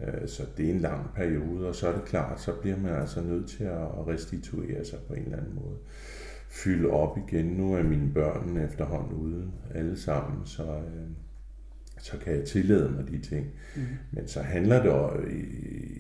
Øh, 0.02 0.28
så 0.28 0.42
det 0.57 0.66
er 0.66 0.74
en 0.74 0.80
lang 0.80 1.11
periode, 1.14 1.68
og 1.68 1.74
så 1.74 1.88
er 1.88 1.92
det 1.92 2.04
klart, 2.04 2.40
så 2.40 2.52
bliver 2.52 2.76
man 2.76 2.94
altså 2.94 3.20
nødt 3.22 3.48
til 3.48 3.64
at 3.64 4.07
restituere 4.07 4.85
sig 4.85 4.98
på 5.09 5.14
en 5.14 5.22
eller 5.22 5.38
anden 5.38 5.54
måde. 5.54 5.76
Fylde 6.48 6.90
op 6.90 7.18
igen. 7.28 7.46
Nu 7.46 7.74
er 7.74 7.83
mine 7.83 8.11
børn 8.14 8.57
efterhånden 8.57 9.12
ude 9.12 9.50
alle 9.74 9.96
sammen, 9.96 10.46
så, 10.46 10.62
øh, 10.62 11.09
så 12.05 12.19
kan 12.19 12.33
jeg 12.33 12.45
tillade 12.45 12.90
mig 12.90 13.09
de 13.09 13.19
ting. 13.19 13.47
Mm. 13.77 13.83
Men 14.11 14.29
så 14.29 14.40
handler 14.43 14.83
det 14.83 15.31
i, 15.33 15.40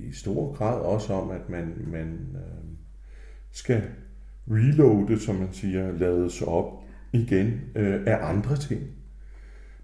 i 0.08 0.12
stor 0.12 0.52
grad 0.52 0.80
også 0.80 1.12
om, 1.12 1.30
at 1.30 1.48
man, 1.48 1.74
man 1.86 2.18
skal 3.52 3.82
reloadet, 4.50 5.20
som 5.20 5.34
man 5.34 5.52
siger, 5.52 5.92
lades 5.92 6.42
op 6.42 6.84
igen 7.12 7.60
øh, 7.74 8.00
af 8.06 8.18
andre 8.28 8.56
ting. 8.56 8.82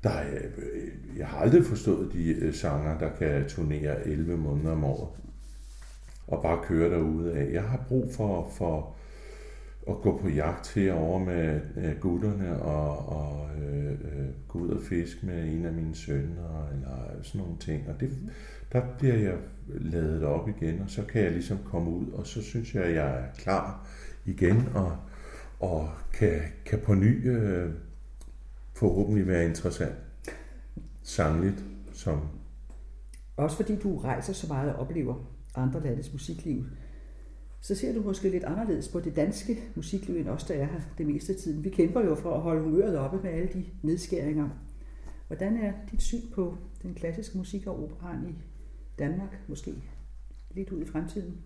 Der 0.02 0.10
er, 0.10 0.38
øh, 0.56 1.18
jeg 1.18 1.26
har 1.26 1.38
aldrig 1.38 1.64
forstået 1.64 2.12
de 2.12 2.32
øh, 2.32 2.54
sanger, 2.54 2.98
der 2.98 3.10
kan 3.18 3.48
turnere 3.48 4.08
11 4.08 4.36
måneder 4.36 4.72
om 4.72 4.84
året 4.84 5.08
og 6.26 6.42
bare 6.42 6.64
køre 6.64 6.90
derude 6.90 7.32
af. 7.32 7.52
Jeg 7.52 7.62
har 7.62 7.84
brug 7.88 8.14
for, 8.14 8.50
for 8.56 8.96
at 9.88 9.96
gå 10.02 10.18
på 10.18 10.28
jagt 10.28 10.74
herover 10.74 11.18
med 11.18 11.60
øh, 11.76 12.00
gutterne 12.00 12.62
og, 12.62 13.08
og 13.08 13.50
øh, 13.62 13.90
øh, 13.90 14.28
gå 14.48 14.58
ud 14.58 14.68
og 14.68 14.82
fiske 14.82 15.26
med 15.26 15.52
en 15.52 15.64
af 15.64 15.72
mine 15.72 15.94
sønner 15.94 16.68
eller 16.72 17.22
sådan 17.22 17.40
nogle 17.40 17.58
ting. 17.58 17.88
Og 17.88 18.00
det, 18.00 18.10
der 18.72 18.82
bliver 18.98 19.14
jeg 19.14 19.36
ladet 19.68 20.24
op 20.24 20.48
igen, 20.48 20.80
og 20.80 20.90
så 20.90 21.02
kan 21.02 21.22
jeg 21.22 21.32
ligesom 21.32 21.58
komme 21.64 21.90
ud, 21.90 22.12
og 22.12 22.26
så 22.26 22.42
synes 22.42 22.74
jeg, 22.74 22.84
at 22.84 22.94
jeg 22.94 23.20
er 23.20 23.24
klar 23.38 23.86
igen 24.24 24.68
og, 24.74 24.96
og 25.60 25.88
kan, 26.12 26.40
kan 26.66 26.78
på 26.78 26.94
ny 26.94 27.28
øh, 27.28 27.70
forhåbentlig 28.76 29.26
være 29.26 29.44
interessant 29.44 29.94
sangligt. 31.02 31.64
Som 31.92 32.20
Også 33.36 33.56
fordi 33.56 33.76
du 33.76 33.98
rejser 33.98 34.32
så 34.32 34.46
meget 34.48 34.74
og 34.74 34.80
oplever 34.80 35.14
andre 35.54 35.82
landes 35.82 36.12
musikliv, 36.12 36.64
så 37.60 37.74
ser 37.74 37.94
du 37.94 38.02
måske 38.02 38.28
lidt 38.28 38.44
anderledes 38.44 38.88
på 38.88 39.00
det 39.00 39.16
danske 39.16 39.58
musikliv, 39.74 40.16
end 40.16 40.28
os, 40.28 40.44
der 40.44 40.54
er 40.54 40.64
her 40.64 40.80
det 40.98 41.06
meste 41.06 41.32
af 41.32 41.38
tiden. 41.38 41.64
Vi 41.64 41.70
kæmper 41.70 42.00
jo 42.00 42.14
for 42.14 42.34
at 42.34 42.40
holde 42.40 42.62
humøret 42.62 42.98
oppe 42.98 43.20
med 43.22 43.30
alle 43.30 43.48
de 43.54 43.64
nedskæringer. 43.82 44.48
Hvordan 45.26 45.56
er 45.56 45.72
dit 45.92 46.02
syn 46.02 46.30
på 46.34 46.56
den 46.82 46.94
klassiske 46.94 47.38
musik 47.38 47.66
og 47.66 47.84
operan 47.84 48.28
i 48.28 48.34
Danmark, 48.98 49.38
måske 49.48 49.74
lidt 50.50 50.70
ud 50.70 50.82
i 50.82 50.84
fremtiden? 50.86 51.36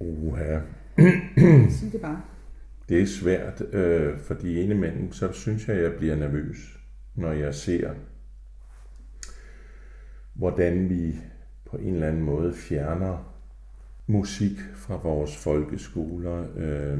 Uha. 0.00 0.60
Sig 1.70 1.92
det 1.92 2.00
bare. 2.00 2.22
Det 2.88 3.02
er 3.02 3.06
svært, 3.06 3.74
øh, 3.74 4.18
fordi 4.18 4.60
indimellem, 4.60 5.12
så 5.12 5.32
synes 5.32 5.68
jeg, 5.68 5.76
at 5.76 5.82
jeg 5.82 5.94
bliver 5.98 6.16
nervøs, 6.16 6.78
når 7.14 7.32
jeg 7.32 7.54
ser, 7.54 7.94
hvordan 10.34 10.88
vi 10.88 11.14
på 11.64 11.76
en 11.76 11.94
eller 11.94 12.08
anden 12.08 12.22
måde 12.22 12.54
fjerner 12.54 13.35
musik 14.06 14.58
fra 14.74 14.96
vores 14.96 15.36
folkeskoler, 15.36 16.46
øh, 16.56 16.98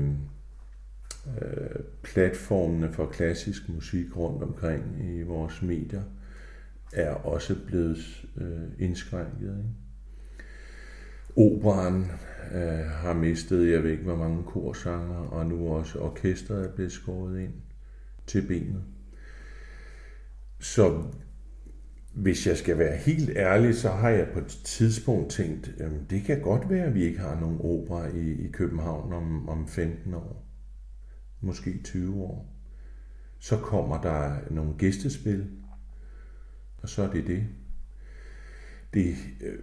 øh, 1.42 1.80
platformene 2.02 2.92
for 2.92 3.06
klassisk 3.06 3.68
musik 3.68 4.16
rundt 4.16 4.42
omkring 4.42 4.84
i 5.04 5.22
vores 5.22 5.62
medier 5.62 6.02
er 6.92 7.10
også 7.10 7.56
blevet 7.66 8.26
øh, 8.36 8.68
indskrænket. 8.78 9.58
Ikke? 9.58 9.86
Operan 11.36 12.04
øh, 12.54 12.86
har 12.86 13.14
mistet, 13.14 13.72
jeg 13.72 13.82
ved 13.82 13.90
ikke 13.90 14.02
hvor 14.02 14.16
mange 14.16 14.44
korsanger, 14.44 15.16
og 15.16 15.46
nu 15.46 15.68
også 15.68 15.98
orkestret 15.98 16.64
er 16.64 16.72
blevet 16.72 16.92
skåret 16.92 17.40
ind 17.40 17.52
til 18.26 18.46
benet. 18.46 18.82
Så 20.60 21.02
hvis 22.16 22.46
jeg 22.46 22.56
skal 22.56 22.78
være 22.78 22.96
helt 22.96 23.30
ærlig, 23.36 23.74
så 23.74 23.88
har 23.88 24.08
jeg 24.08 24.28
på 24.32 24.38
et 24.38 24.60
tidspunkt 24.64 25.30
tænkt, 25.30 25.74
jamen, 25.78 26.06
det 26.10 26.22
kan 26.22 26.40
godt 26.40 26.70
være, 26.70 26.84
at 26.84 26.94
vi 26.94 27.04
ikke 27.04 27.18
har 27.18 27.40
nogen 27.40 27.58
opera 27.60 28.06
i, 28.06 28.46
i 28.46 28.50
København 28.50 29.12
om, 29.12 29.48
om 29.48 29.68
15 29.68 30.14
år. 30.14 30.46
Måske 31.40 31.82
20 31.84 32.22
år. 32.22 32.52
Så 33.38 33.56
kommer 33.56 34.02
der 34.02 34.36
nogle 34.50 34.74
gæstespil, 34.78 35.46
og 36.76 36.88
så 36.88 37.02
er 37.02 37.12
det 37.12 37.26
det. 37.26 37.44
Det 38.94 39.14
øh, 39.40 39.58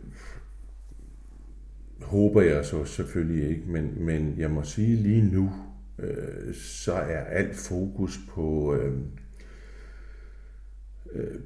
håber 2.01 2.41
jeg 2.41 2.65
så 2.65 2.85
selvfølgelig 2.85 3.49
ikke, 3.49 3.63
men, 3.67 4.05
men 4.05 4.35
jeg 4.37 4.51
må 4.51 4.63
sige 4.63 4.95
lige 4.95 5.31
nu, 5.31 5.51
øh, 5.99 6.53
så 6.53 6.93
er 6.93 7.23
alt 7.23 7.55
fokus 7.55 8.19
på... 8.29 8.75
Øh, 8.75 9.01
øh, 11.15 11.39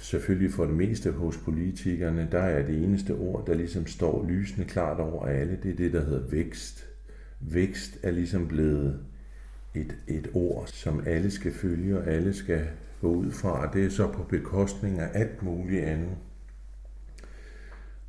selvfølgelig 0.00 0.52
for 0.52 0.64
det 0.64 0.74
meste 0.74 1.10
hos 1.10 1.36
politikerne, 1.36 2.28
der 2.32 2.42
er 2.42 2.66
det 2.66 2.84
eneste 2.84 3.14
ord, 3.14 3.46
der 3.46 3.54
ligesom 3.54 3.86
står 3.86 4.26
lysende 4.28 4.68
klart 4.68 5.00
over 5.00 5.26
alle, 5.26 5.58
det 5.62 5.70
er 5.70 5.76
det, 5.76 5.92
der 5.92 6.04
hedder 6.04 6.28
vækst. 6.28 6.86
Vækst 7.40 7.98
er 8.02 8.10
ligesom 8.10 8.48
blevet 8.48 9.00
et, 9.74 9.98
et 10.08 10.30
ord, 10.34 10.66
som 10.66 11.02
alle 11.06 11.30
skal 11.30 11.52
følge, 11.52 11.98
og 11.98 12.06
alle 12.06 12.34
skal 12.34 12.66
gå 13.00 13.08
ud 13.08 13.30
fra, 13.30 13.66
og 13.66 13.74
det 13.74 13.84
er 13.84 13.90
så 13.90 14.12
på 14.12 14.22
bekostning 14.22 14.98
af 14.98 15.10
alt 15.14 15.42
muligt 15.42 15.84
andet. 15.84 16.16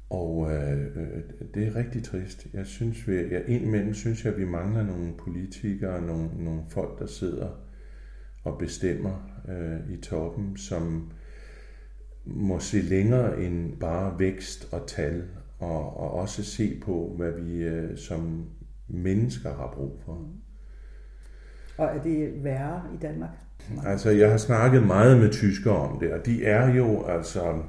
Og 0.09 0.51
øh, 0.51 0.85
øh 0.85 1.23
det 1.53 1.67
er 1.67 1.75
rigtig 1.75 2.03
trist. 2.03 2.47
Jeg 2.53 2.65
synes, 2.65 3.07
vi, 3.07 3.15
jeg, 3.15 3.43
indimellem 3.47 3.93
synes 3.93 4.25
jeg, 4.25 4.33
at 4.33 4.39
vi 4.39 4.45
mangler 4.45 4.83
nogle 4.83 5.13
politikere, 5.17 6.01
nogle, 6.01 6.29
nogle 6.43 6.61
folk, 6.69 6.99
der 6.99 7.05
sidder 7.05 7.64
og 8.45 8.57
bestemmer 8.57 9.29
øh, 9.49 9.93
i 9.95 10.01
toppen, 10.01 10.57
som 10.57 11.11
må 12.25 12.59
se 12.59 12.81
længere 12.81 13.41
end 13.41 13.77
bare 13.79 14.19
vækst 14.19 14.67
og 14.71 14.87
tal, 14.87 15.23
og, 15.59 15.97
og 15.97 16.11
også 16.11 16.43
se 16.43 16.79
på, 16.85 17.13
hvad 17.17 17.31
vi 17.31 17.63
øh, 17.63 17.97
som 17.97 18.45
mennesker 18.87 19.55
har 19.55 19.71
brug 19.73 20.01
for. 20.05 20.27
Og 21.77 21.85
er 21.85 22.03
det 22.03 22.43
værre 22.43 22.81
i 22.93 22.97
Danmark? 22.97 23.29
Altså, 23.85 24.09
jeg 24.09 24.31
har 24.31 24.37
snakket 24.37 24.83
meget 24.87 25.19
med 25.19 25.31
tyskere 25.31 25.75
om 25.75 25.99
det, 25.99 26.13
og 26.13 26.25
de 26.25 26.45
er 26.45 26.75
jo 26.75 27.03
altså, 27.03 27.63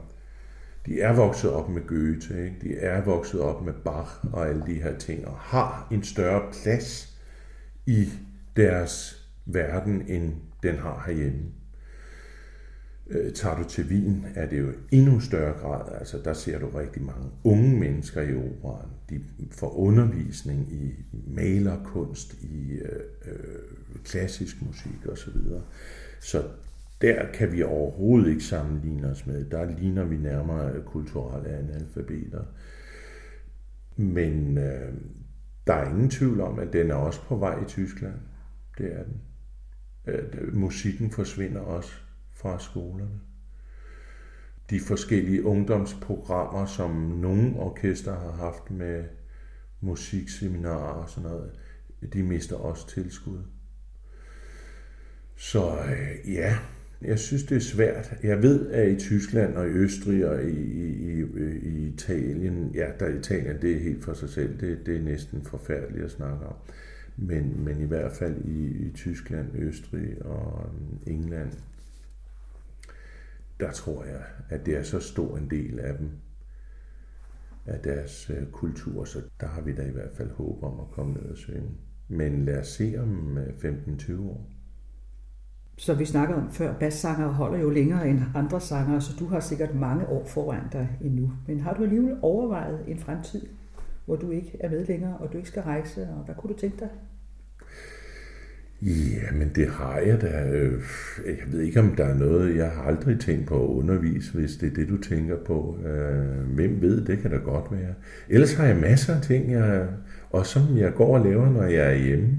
de 0.87 1.01
er 1.01 1.13
vokset 1.13 1.51
op 1.51 1.69
med 1.69 1.87
Goethe, 1.87 2.45
ikke? 2.45 2.57
de 2.63 2.77
er 2.77 3.05
vokset 3.05 3.41
op 3.41 3.63
med 3.63 3.73
Bach 3.85 4.11
og 4.33 4.49
alle 4.49 4.63
de 4.67 4.83
her 4.83 4.99
ting, 4.99 5.27
og 5.27 5.35
har 5.35 5.89
en 5.91 6.03
større 6.03 6.43
plads 6.53 7.19
i 7.87 8.09
deres 8.57 9.23
verden, 9.47 10.03
end 10.09 10.33
den 10.63 10.77
har 10.77 11.05
herhjemme. 11.07 11.45
Øh, 13.11 13.33
tager 13.33 13.57
du 13.57 13.69
til 13.69 13.85
Wien, 13.85 14.27
er 14.35 14.49
det 14.49 14.61
jo 14.61 14.73
endnu 14.91 15.21
større 15.21 15.59
grad. 15.59 15.99
Altså, 15.99 16.19
der 16.25 16.33
ser 16.33 16.59
du 16.59 16.69
rigtig 16.69 17.03
mange 17.03 17.31
unge 17.45 17.81
mennesker 17.81 18.23
i 18.23 18.35
operaen. 18.35 18.91
De 19.11 19.21
får 19.53 19.77
undervisning 19.77 20.73
i 20.73 20.95
malerkunst, 21.27 22.35
i 22.43 22.73
øh, 22.73 23.01
øh, 23.27 24.01
klassisk 24.05 24.57
musik 24.63 25.07
osv. 25.09 25.33
Så, 25.33 25.61
så 26.21 26.43
der 27.01 27.33
kan 27.35 27.53
vi 27.53 27.63
overhovedet 27.63 28.31
ikke 28.31 28.45
sammenligne 28.45 29.11
os 29.11 29.27
med. 29.27 29.45
Der 29.45 29.79
ligner 29.79 30.05
vi 30.05 30.17
nærmere 30.17 30.83
kulturelle 30.87 31.49
analfabeter. 31.49 32.45
Men 33.97 34.59
øh, 34.59 34.95
der 35.67 35.75
er 35.75 35.91
ingen 35.91 36.11
tvivl 36.11 36.41
om, 36.41 36.59
at 36.59 36.73
den 36.73 36.91
er 36.91 36.95
også 36.95 37.21
på 37.23 37.37
vej 37.37 37.63
i 37.63 37.65
Tyskland. 37.69 38.19
Det 38.79 38.93
er 38.93 39.03
den. 39.05 39.21
Øh, 40.07 40.57
musikken 40.57 41.11
forsvinder 41.11 41.61
også 41.61 41.93
fra 42.35 42.59
skolerne. 42.59 43.21
De 44.71 44.81
forskellige 44.81 45.45
ungdomsprogrammer, 45.45 46.67
som 46.67 46.91
nogle 46.91 47.57
orkester 47.57 48.19
har 48.19 48.33
haft 48.33 48.71
med 48.71 49.05
musikseminarer 49.81 51.03
og 51.03 51.11
sådan 51.11 51.31
noget, 51.31 51.51
de 52.13 52.23
mister 52.23 52.57
også 52.57 52.89
tilskud. 52.89 53.39
Så 55.37 55.79
øh, 55.79 56.33
ja, 56.33 56.59
jeg 57.03 57.19
synes, 57.19 57.43
det 57.43 57.57
er 57.57 57.61
svært. 57.61 58.15
Jeg 58.23 58.43
ved, 58.43 58.71
at 58.71 58.89
i 58.89 58.97
Tyskland 58.97 59.55
og 59.55 59.67
i 59.67 59.71
Østrig 59.71 60.27
og 60.27 60.45
i, 60.45 60.51
i, 60.51 61.25
i 61.63 61.89
Italien, 61.89 62.71
ja, 62.75 62.87
der 63.01 63.09
i 63.09 63.19
Italien, 63.19 63.63
det 63.63 63.73
er 63.73 63.81
helt 63.81 64.05
for 64.05 64.15
sig 64.15 64.29
selv. 64.29 64.61
Det, 64.61 64.87
det 64.87 64.97
er 64.97 65.03
næsten 65.03 65.45
forfærdeligt 65.45 66.05
at 66.05 66.11
snakke 66.11 66.47
om. 66.47 66.55
Men, 67.17 67.65
men 67.65 67.81
i 67.81 67.85
hvert 67.85 68.13
fald 68.13 68.45
i, 68.45 68.67
i 68.67 68.93
Tyskland, 68.93 69.49
Østrig 69.55 70.25
og 70.25 70.65
øhm, 70.65 70.99
England, 71.07 71.53
der 73.61 73.73
tror 73.73 74.05
jeg, 74.05 74.23
at 74.49 74.67
det 74.67 74.77
er 74.77 74.83
så 74.83 75.01
stor 75.01 75.37
en 75.37 75.51
del 75.51 75.81
af 75.81 75.99
dem, 75.99 76.11
af 77.67 77.81
deres 77.81 78.31
øh, 78.31 78.47
kultur, 78.47 79.05
så 79.05 79.23
der 79.41 79.47
har 79.47 79.61
vi 79.61 79.75
da 79.75 79.83
i 79.83 79.91
hvert 79.91 80.13
fald 80.17 80.31
håb 80.31 80.63
om 80.63 80.81
at 80.81 80.91
komme 80.91 81.15
ned 81.15 81.31
og 81.31 81.37
synge. 81.37 81.71
Men 82.09 82.45
lad 82.45 82.61
os 82.61 82.67
se 82.67 82.95
om 82.99 83.39
øh, 83.39 83.49
15-20 83.49 84.21
år. 84.21 84.51
Så 85.79 85.95
vi 85.95 86.05
snakkede 86.05 86.39
om 86.39 86.51
før, 86.51 86.79
bassanger 86.79 87.29
holder 87.29 87.59
jo 87.59 87.71
længere 87.71 88.09
end 88.09 88.21
andre 88.35 88.61
sanger, 88.61 88.99
så 89.01 89.13
du 89.19 89.27
har 89.27 89.41
sikkert 89.41 89.75
mange 89.75 90.07
år 90.07 90.25
foran 90.25 90.63
dig 90.73 90.99
endnu. 91.01 91.33
Men 91.47 91.61
har 91.61 91.75
du 91.75 91.83
alligevel 91.83 92.17
overvejet 92.23 92.85
en 92.89 92.99
fremtid, 92.99 93.47
hvor 94.05 94.17
du 94.17 94.31
ikke 94.31 94.57
er 94.61 94.71
med 94.71 94.87
længere, 94.87 95.17
og 95.17 95.33
du 95.33 95.37
ikke 95.37 95.49
skal 95.49 95.63
rejse, 95.63 96.09
og 96.09 96.25
hvad 96.25 96.35
kunne 96.35 96.55
du 96.55 96.59
tænke 96.59 96.79
dig? 96.81 96.89
Ja, 98.83 99.33
men 99.33 99.53
det 99.55 99.69
har 99.69 99.99
jeg 99.99 100.21
da. 100.21 100.29
Jeg 101.27 101.47
ved 101.47 101.61
ikke, 101.61 101.81
om 101.81 101.97
der 101.97 102.05
er 102.05 102.15
noget, 102.15 102.57
jeg 102.57 102.71
har 102.71 102.83
aldrig 102.83 103.21
tænkt 103.21 103.47
på 103.47 103.65
at 103.65 103.69
undervise, 103.69 104.33
hvis 104.33 104.57
det 104.57 104.71
er 104.71 104.75
det, 104.75 104.89
du 104.89 105.03
tænker 105.03 105.37
på. 105.47 105.79
Øh, 105.87 106.55
hvem 106.55 106.81
ved, 106.81 107.05
det 107.05 107.19
kan 107.19 107.31
da 107.31 107.37
godt 107.37 107.73
være. 107.73 107.95
Ellers 108.29 108.55
har 108.55 108.67
jeg 108.67 108.77
masser 108.77 109.15
af 109.15 109.23
ting, 109.23 109.53
jeg, 109.53 109.89
og 110.31 110.47
som 110.47 110.79
jeg 110.79 110.95
går 110.95 111.19
og 111.19 111.25
laver, 111.25 111.51
når 111.51 111.65
jeg 111.65 111.93
er 111.93 111.97
hjemme. 111.97 112.37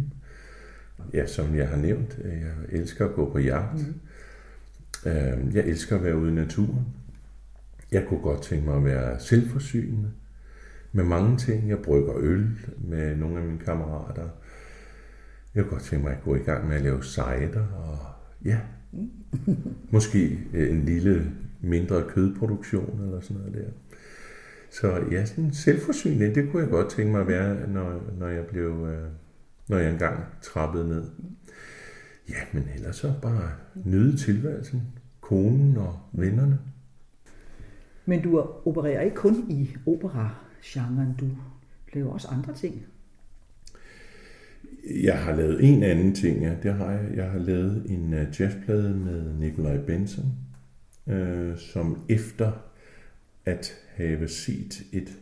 Ja, 1.13 1.25
som 1.25 1.55
jeg 1.55 1.67
har 1.67 1.77
nævnt, 1.77 2.19
jeg 2.23 2.79
elsker 2.79 3.05
at 3.05 3.13
gå 3.13 3.31
på 3.31 3.39
jagt. 3.39 3.87
Mm. 5.05 5.51
Jeg 5.53 5.65
elsker 5.65 5.95
at 5.95 6.03
være 6.03 6.17
ude 6.17 6.31
i 6.31 6.35
naturen. 6.35 6.85
Jeg 7.91 8.05
kunne 8.07 8.21
godt 8.21 8.41
tænke 8.41 8.65
mig 8.65 8.75
at 8.75 8.85
være 8.85 9.19
selvforsynende 9.19 10.09
med 10.91 11.03
mange 11.03 11.37
ting. 11.37 11.69
Jeg 11.69 11.77
brygger 11.77 12.13
øl 12.17 12.47
med 12.77 13.15
nogle 13.15 13.37
af 13.37 13.45
mine 13.45 13.59
kammerater. 13.59 14.29
Jeg 15.57 15.65
kunne 15.65 15.71
godt 15.71 15.83
tænke 15.83 16.05
mig 16.05 16.13
at 16.13 16.23
gå 16.23 16.35
i 16.35 16.39
gang 16.39 16.67
med 16.67 16.75
at 16.75 16.81
lave 16.81 17.03
cider, 17.03 17.67
og 17.75 17.97
ja, 18.45 18.59
måske 19.91 20.39
en 20.53 20.85
lille 20.85 21.31
mindre 21.61 22.03
kødproduktion 22.07 23.01
eller 23.03 23.19
sådan 23.19 23.37
noget 23.37 23.53
der. 23.53 23.71
Så 24.69 25.03
ja, 25.11 25.25
sådan 25.25 25.53
selvforsyning, 25.53 26.35
det 26.35 26.51
kunne 26.51 26.61
jeg 26.61 26.71
godt 26.71 26.89
tænke 26.89 27.11
mig 27.11 27.21
at 27.21 27.27
være, 27.27 27.69
når, 27.69 28.01
når 28.19 28.27
jeg 28.27 28.45
blev, 28.45 28.87
øh, 28.87 29.09
når 29.67 29.77
jeg 29.77 29.91
engang 29.91 30.19
trappede 30.41 30.87
ned. 30.87 31.03
Ja, 32.29 32.39
men 32.53 32.69
ellers 32.75 32.95
så 32.95 33.13
bare 33.21 33.51
nyde 33.85 34.17
tilværelsen, 34.17 34.81
konen 35.21 35.77
og 35.77 35.99
vennerne. 36.11 36.59
Men 38.05 38.21
du 38.21 38.39
opererer 38.65 39.01
ikke 39.01 39.15
kun 39.15 39.45
i 39.49 39.75
opera-genren, 39.85 41.15
du 41.19 41.27
laver 41.93 42.11
også 42.13 42.27
andre 42.27 42.53
ting. 42.53 42.85
Jeg 44.95 45.23
har 45.23 45.35
lavet 45.35 45.69
en 45.69 45.83
anden 45.83 46.15
ting, 46.15 46.41
ja. 46.41 46.55
Det 46.63 46.73
har 46.73 46.91
jeg. 46.91 47.09
Jeg 47.15 47.31
har 47.31 47.39
lavet 47.39 47.85
en 47.89 48.13
uh, 48.13 48.19
jazzplade 48.39 48.93
med 48.93 49.33
Nikolaj 49.33 49.77
Benson, 49.77 50.25
øh, 51.07 51.57
som 51.57 52.05
efter 52.09 52.51
at 53.45 53.73
have 53.95 54.27
set 54.27 54.83
et 54.91 55.17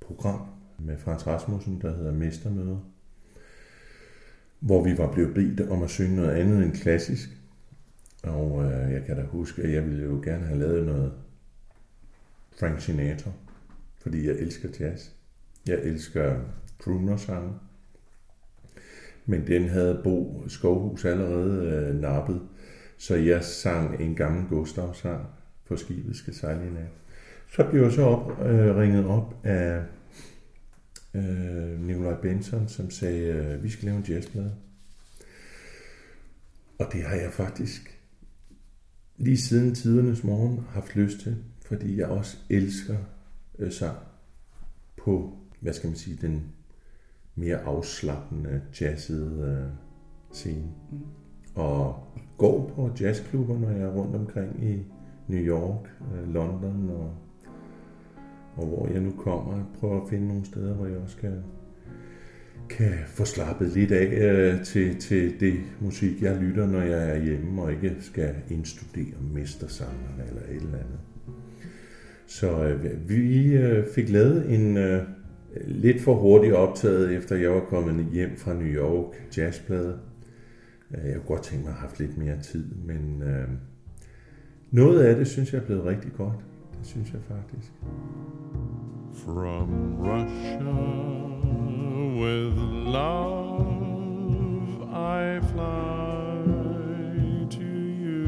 program 0.00 0.40
med 0.78 0.98
Frans 0.98 1.26
Rasmussen, 1.26 1.80
der 1.80 1.96
hedder 1.96 2.12
Mestermøder, 2.12 2.78
hvor 4.60 4.84
vi 4.84 4.98
var 4.98 5.12
blevet 5.12 5.34
bedt 5.34 5.60
om 5.60 5.82
at 5.82 5.90
synge 5.90 6.16
noget 6.16 6.30
andet 6.30 6.64
end 6.64 6.72
klassisk. 6.72 7.28
Og 8.22 8.64
øh, 8.64 8.92
jeg 8.92 9.04
kan 9.06 9.16
da 9.16 9.22
huske, 9.22 9.62
at 9.62 9.72
jeg 9.72 9.86
ville 9.86 10.04
jo 10.04 10.20
gerne 10.24 10.46
have 10.46 10.58
lavet 10.58 10.86
noget 10.86 11.12
Frank 12.58 12.80
Sinatra, 12.80 13.30
fordi 14.02 14.26
jeg 14.26 14.34
elsker 14.34 14.68
jazz. 14.80 15.08
Jeg 15.66 15.78
elsker 15.82 16.40
crooner-sange 16.78 17.52
men 19.26 19.46
den 19.46 19.68
havde 19.68 20.00
Bo 20.04 20.44
Skovhus 20.48 21.04
allerede 21.04 21.68
øh, 21.68 22.00
nappet, 22.00 22.40
så 22.98 23.14
jeg 23.14 23.44
sang 23.44 24.00
en 24.00 24.14
gammel 24.14 24.48
Gustav-sang 24.48 25.26
på 25.68 25.76
skibet 25.76 26.16
skal 26.16 26.34
sejle 26.34 26.66
i 26.66 26.70
nat. 26.70 26.90
Så 27.48 27.64
blev 27.70 27.82
jeg 27.82 27.92
så 27.92 28.02
op, 28.02 28.46
øh, 28.46 28.76
ringet 28.76 29.06
op 29.06 29.34
af 29.44 29.82
øh, 31.14 31.80
Nikolaj 31.80 32.20
Benson, 32.20 32.68
som 32.68 32.90
sagde, 32.90 33.26
øh, 33.26 33.62
vi 33.62 33.70
skal 33.70 33.84
lave 33.84 33.96
en 33.96 34.04
jazzplade. 34.08 34.54
Og 36.78 36.86
det 36.92 37.02
har 37.02 37.16
jeg 37.16 37.32
faktisk 37.32 38.00
lige 39.16 39.38
siden 39.38 39.74
tidernes 39.74 40.24
morgen 40.24 40.60
haft 40.70 40.96
lyst 40.96 41.20
til, 41.20 41.36
fordi 41.66 41.98
jeg 41.98 42.06
også 42.06 42.36
elsker 42.50 42.96
øh, 43.58 43.72
sang 43.72 43.98
på, 44.96 45.38
hvad 45.60 45.72
skal 45.72 45.88
man 45.88 45.96
sige, 45.96 46.18
den 46.22 46.44
mere 47.34 47.56
afslappende, 47.56 48.60
jazzede 48.80 49.58
øh, 49.62 49.72
scene. 50.32 50.72
Mm. 50.90 50.98
Og 51.54 52.04
går 52.38 52.72
på 52.74 52.90
jazzklubber, 53.00 53.58
når 53.58 53.70
jeg 53.70 53.80
er 53.80 53.92
rundt 53.92 54.16
omkring 54.16 54.64
i 54.64 54.78
New 55.28 55.40
York, 55.40 55.90
øh, 56.14 56.34
London 56.34 56.90
og, 56.90 57.14
og 58.56 58.66
hvor 58.66 58.88
jeg 58.92 59.00
nu 59.00 59.10
kommer. 59.10 59.56
Jeg 59.56 59.64
prøver 59.80 60.02
at 60.02 60.08
finde 60.08 60.28
nogle 60.28 60.44
steder, 60.44 60.74
hvor 60.74 60.86
jeg 60.86 60.98
også 60.98 61.16
kan, 61.16 61.42
kan 62.68 62.92
få 63.06 63.24
slappet 63.24 63.68
lidt 63.68 63.92
af 63.92 64.30
øh, 64.30 64.64
til, 64.64 64.96
til 64.96 65.40
det 65.40 65.54
musik, 65.80 66.22
jeg 66.22 66.36
lytter, 66.36 66.66
når 66.66 66.80
jeg 66.80 67.10
er 67.10 67.24
hjemme 67.24 67.62
og 67.62 67.72
ikke 67.72 67.96
skal 68.00 68.34
indstudere 68.50 69.22
mestersangerne 69.34 70.24
eller 70.28 70.42
et 70.42 70.56
eller 70.56 70.78
andet. 70.78 71.00
Så 72.26 72.64
øh, 72.64 73.08
vi 73.08 73.52
øh, 73.52 73.84
fik 73.94 74.08
lavet 74.08 74.54
en 74.54 74.76
øh, 74.76 75.02
lidt 75.66 76.00
for 76.00 76.14
hurtigt 76.14 76.54
optaget, 76.54 77.16
efter 77.16 77.36
jeg 77.36 77.50
var 77.50 77.60
kommet 77.60 78.06
hjem 78.12 78.36
fra 78.36 78.54
New 78.54 78.66
York 78.66 79.36
jazzplade. 79.36 79.98
Øh, 80.90 81.04
jeg 81.04 81.14
kunne 81.14 81.36
godt 81.36 81.42
tænke 81.42 81.64
mig 81.64 81.70
at 81.70 81.76
have 81.76 81.88
haft 81.88 82.00
lidt 82.00 82.18
mere 82.18 82.38
tid, 82.42 82.64
men 82.84 83.22
øh, 83.22 83.48
noget 84.70 85.02
af 85.02 85.16
det 85.16 85.26
synes 85.26 85.52
jeg 85.52 85.60
er 85.60 85.66
blevet 85.66 85.84
rigtig 85.84 86.12
godt. 86.16 86.36
Det 86.78 86.86
synes 86.86 87.12
jeg 87.12 87.20
faktisk. 87.28 87.72
From 89.24 89.96
Russia 89.98 91.10
with 92.20 92.56
love 92.92 93.80
I 94.92 95.40
fly 95.40 96.46
to 97.50 97.70
you 98.04 98.26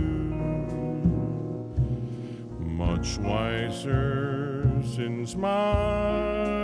Much 2.60 3.18
wiser 3.20 4.82
since 4.82 5.36
my 5.36 6.61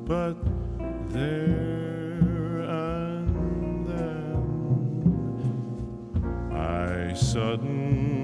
but 0.05 0.36
there 1.09 2.59
and 2.68 3.88
then 3.88 4.36
I 6.53 7.13
suddenly 7.13 8.14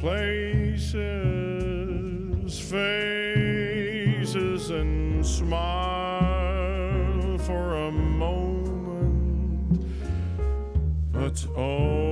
places, 0.00 0.96
faces, 2.58 4.70
and 4.70 5.26
smile 5.26 7.36
for 7.38 7.74
a 7.74 7.92
moment, 7.92 9.84
but 11.12 11.46
oh, 11.54 12.09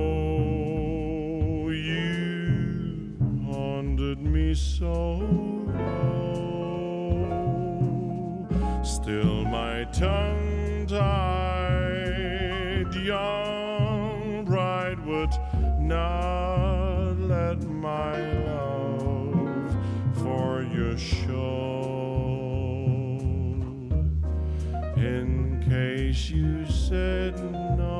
said 26.89 27.37
no. 27.77 27.93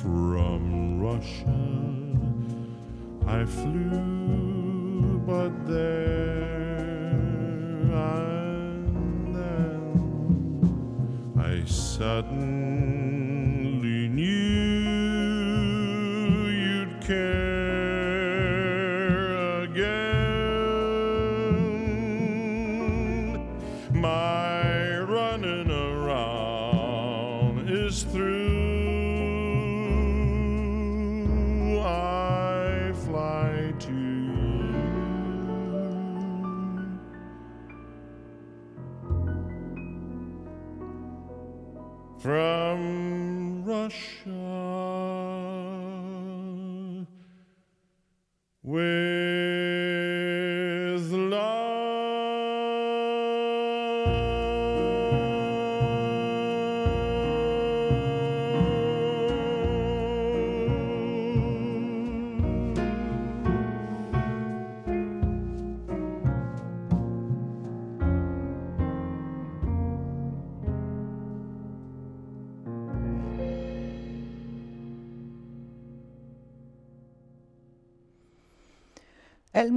From 0.00 1.00
Russia 1.00 1.62
I 3.26 3.44
flew 3.44 5.18
but 5.26 5.66
there 5.66 6.78
and 7.92 9.34
then 9.34 9.82
I 11.36 11.64
suddenly 11.64 12.91
from 42.22 43.64
Russia. 43.64 44.41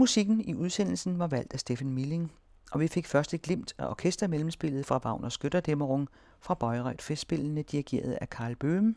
Musikken 0.06 0.42
i 0.42 0.54
udsendelsen 0.54 1.20
var 1.20 1.28
valgt 1.28 1.54
af 1.54 1.60
Steffen 1.60 1.90
Milling, 1.90 2.32
og 2.72 2.80
vi 2.80 2.88
fik 2.88 3.06
først 3.06 3.34
et 3.34 3.42
glimt 3.42 3.76
af 3.78 3.88
orkestermellemspillet 3.88 4.86
fra 4.86 4.98
Wagner 5.06 5.30
Skytterdæmmerung 5.30 6.08
fra 6.40 6.54
Bayreuth 6.54 7.04
Festspillene 7.04 7.62
dirigeret 7.62 8.18
af 8.22 8.30
Karl 8.30 8.56
Bøhm. 8.56 8.96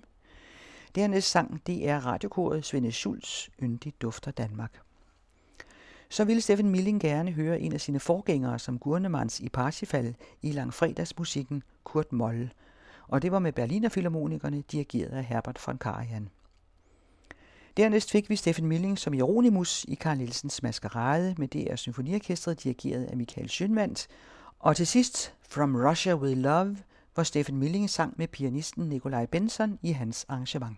Dernæst 0.95 1.31
sang 1.31 1.67
DR 1.67 2.07
radiokoret 2.07 2.65
Svende 2.65 2.93
Schulz, 2.93 3.49
Yndig 3.63 3.95
dufter 4.03 4.31
Danmark. 4.31 4.81
Så 6.09 6.25
ville 6.25 6.43
Steffen 6.43 6.71
Milling 6.71 7.01
gerne 7.01 7.33
høre 7.33 7.61
en 7.61 7.73
af 7.73 7.81
sine 7.81 8.01
forgængere 8.01 8.59
som 8.59 8.79
Gurnemanns 8.79 9.41
i 9.41 9.49
Parsifal 9.49 10.15
i 10.43 10.53
langfredagsmusikken 10.53 11.63
Kurt 11.85 12.13
Moll, 12.13 12.53
og 13.07 13.23
det 13.23 13.33
var 13.33 13.39
med 13.39 13.53
Berliner 13.53 13.89
Philharmonikerne 13.89 14.63
dirigeret 14.73 15.11
af 15.11 15.25
Herbert 15.25 15.63
von 15.67 15.79
Karajan. 15.79 16.29
Dernæst 17.79 18.11
fik 18.11 18.31
vi 18.31 18.37
Steffen 18.37 18.67
Milling 18.67 18.99
som 18.99 19.15
Jeronimus 19.15 19.85
i 19.89 19.95
Karl 19.95 20.17
Nielsens 20.17 20.63
Maskerade 20.63 21.35
med 21.39 21.49
DR 21.49 21.77
Symfoniorkestret 21.77 22.63
dirigeret 22.63 23.05
af 23.05 23.17
Michael 23.17 23.49
Schønwandt. 23.49 24.07
Og 24.59 24.77
til 24.77 24.87
sidst 24.87 25.35
From 25.49 25.77
Russia 25.77 26.15
with 26.15 26.39
Love, 26.39 26.77
hvor 27.15 27.23
Steffen 27.23 27.57
Milling 27.57 27.91
sang 27.91 28.15
med 28.17 28.29
pianisten 28.29 28.89
Nikolaj 28.89 29.27
Benson 29.27 29.79
i 29.83 29.93
hans 29.93 30.27
arrangement. 30.29 30.77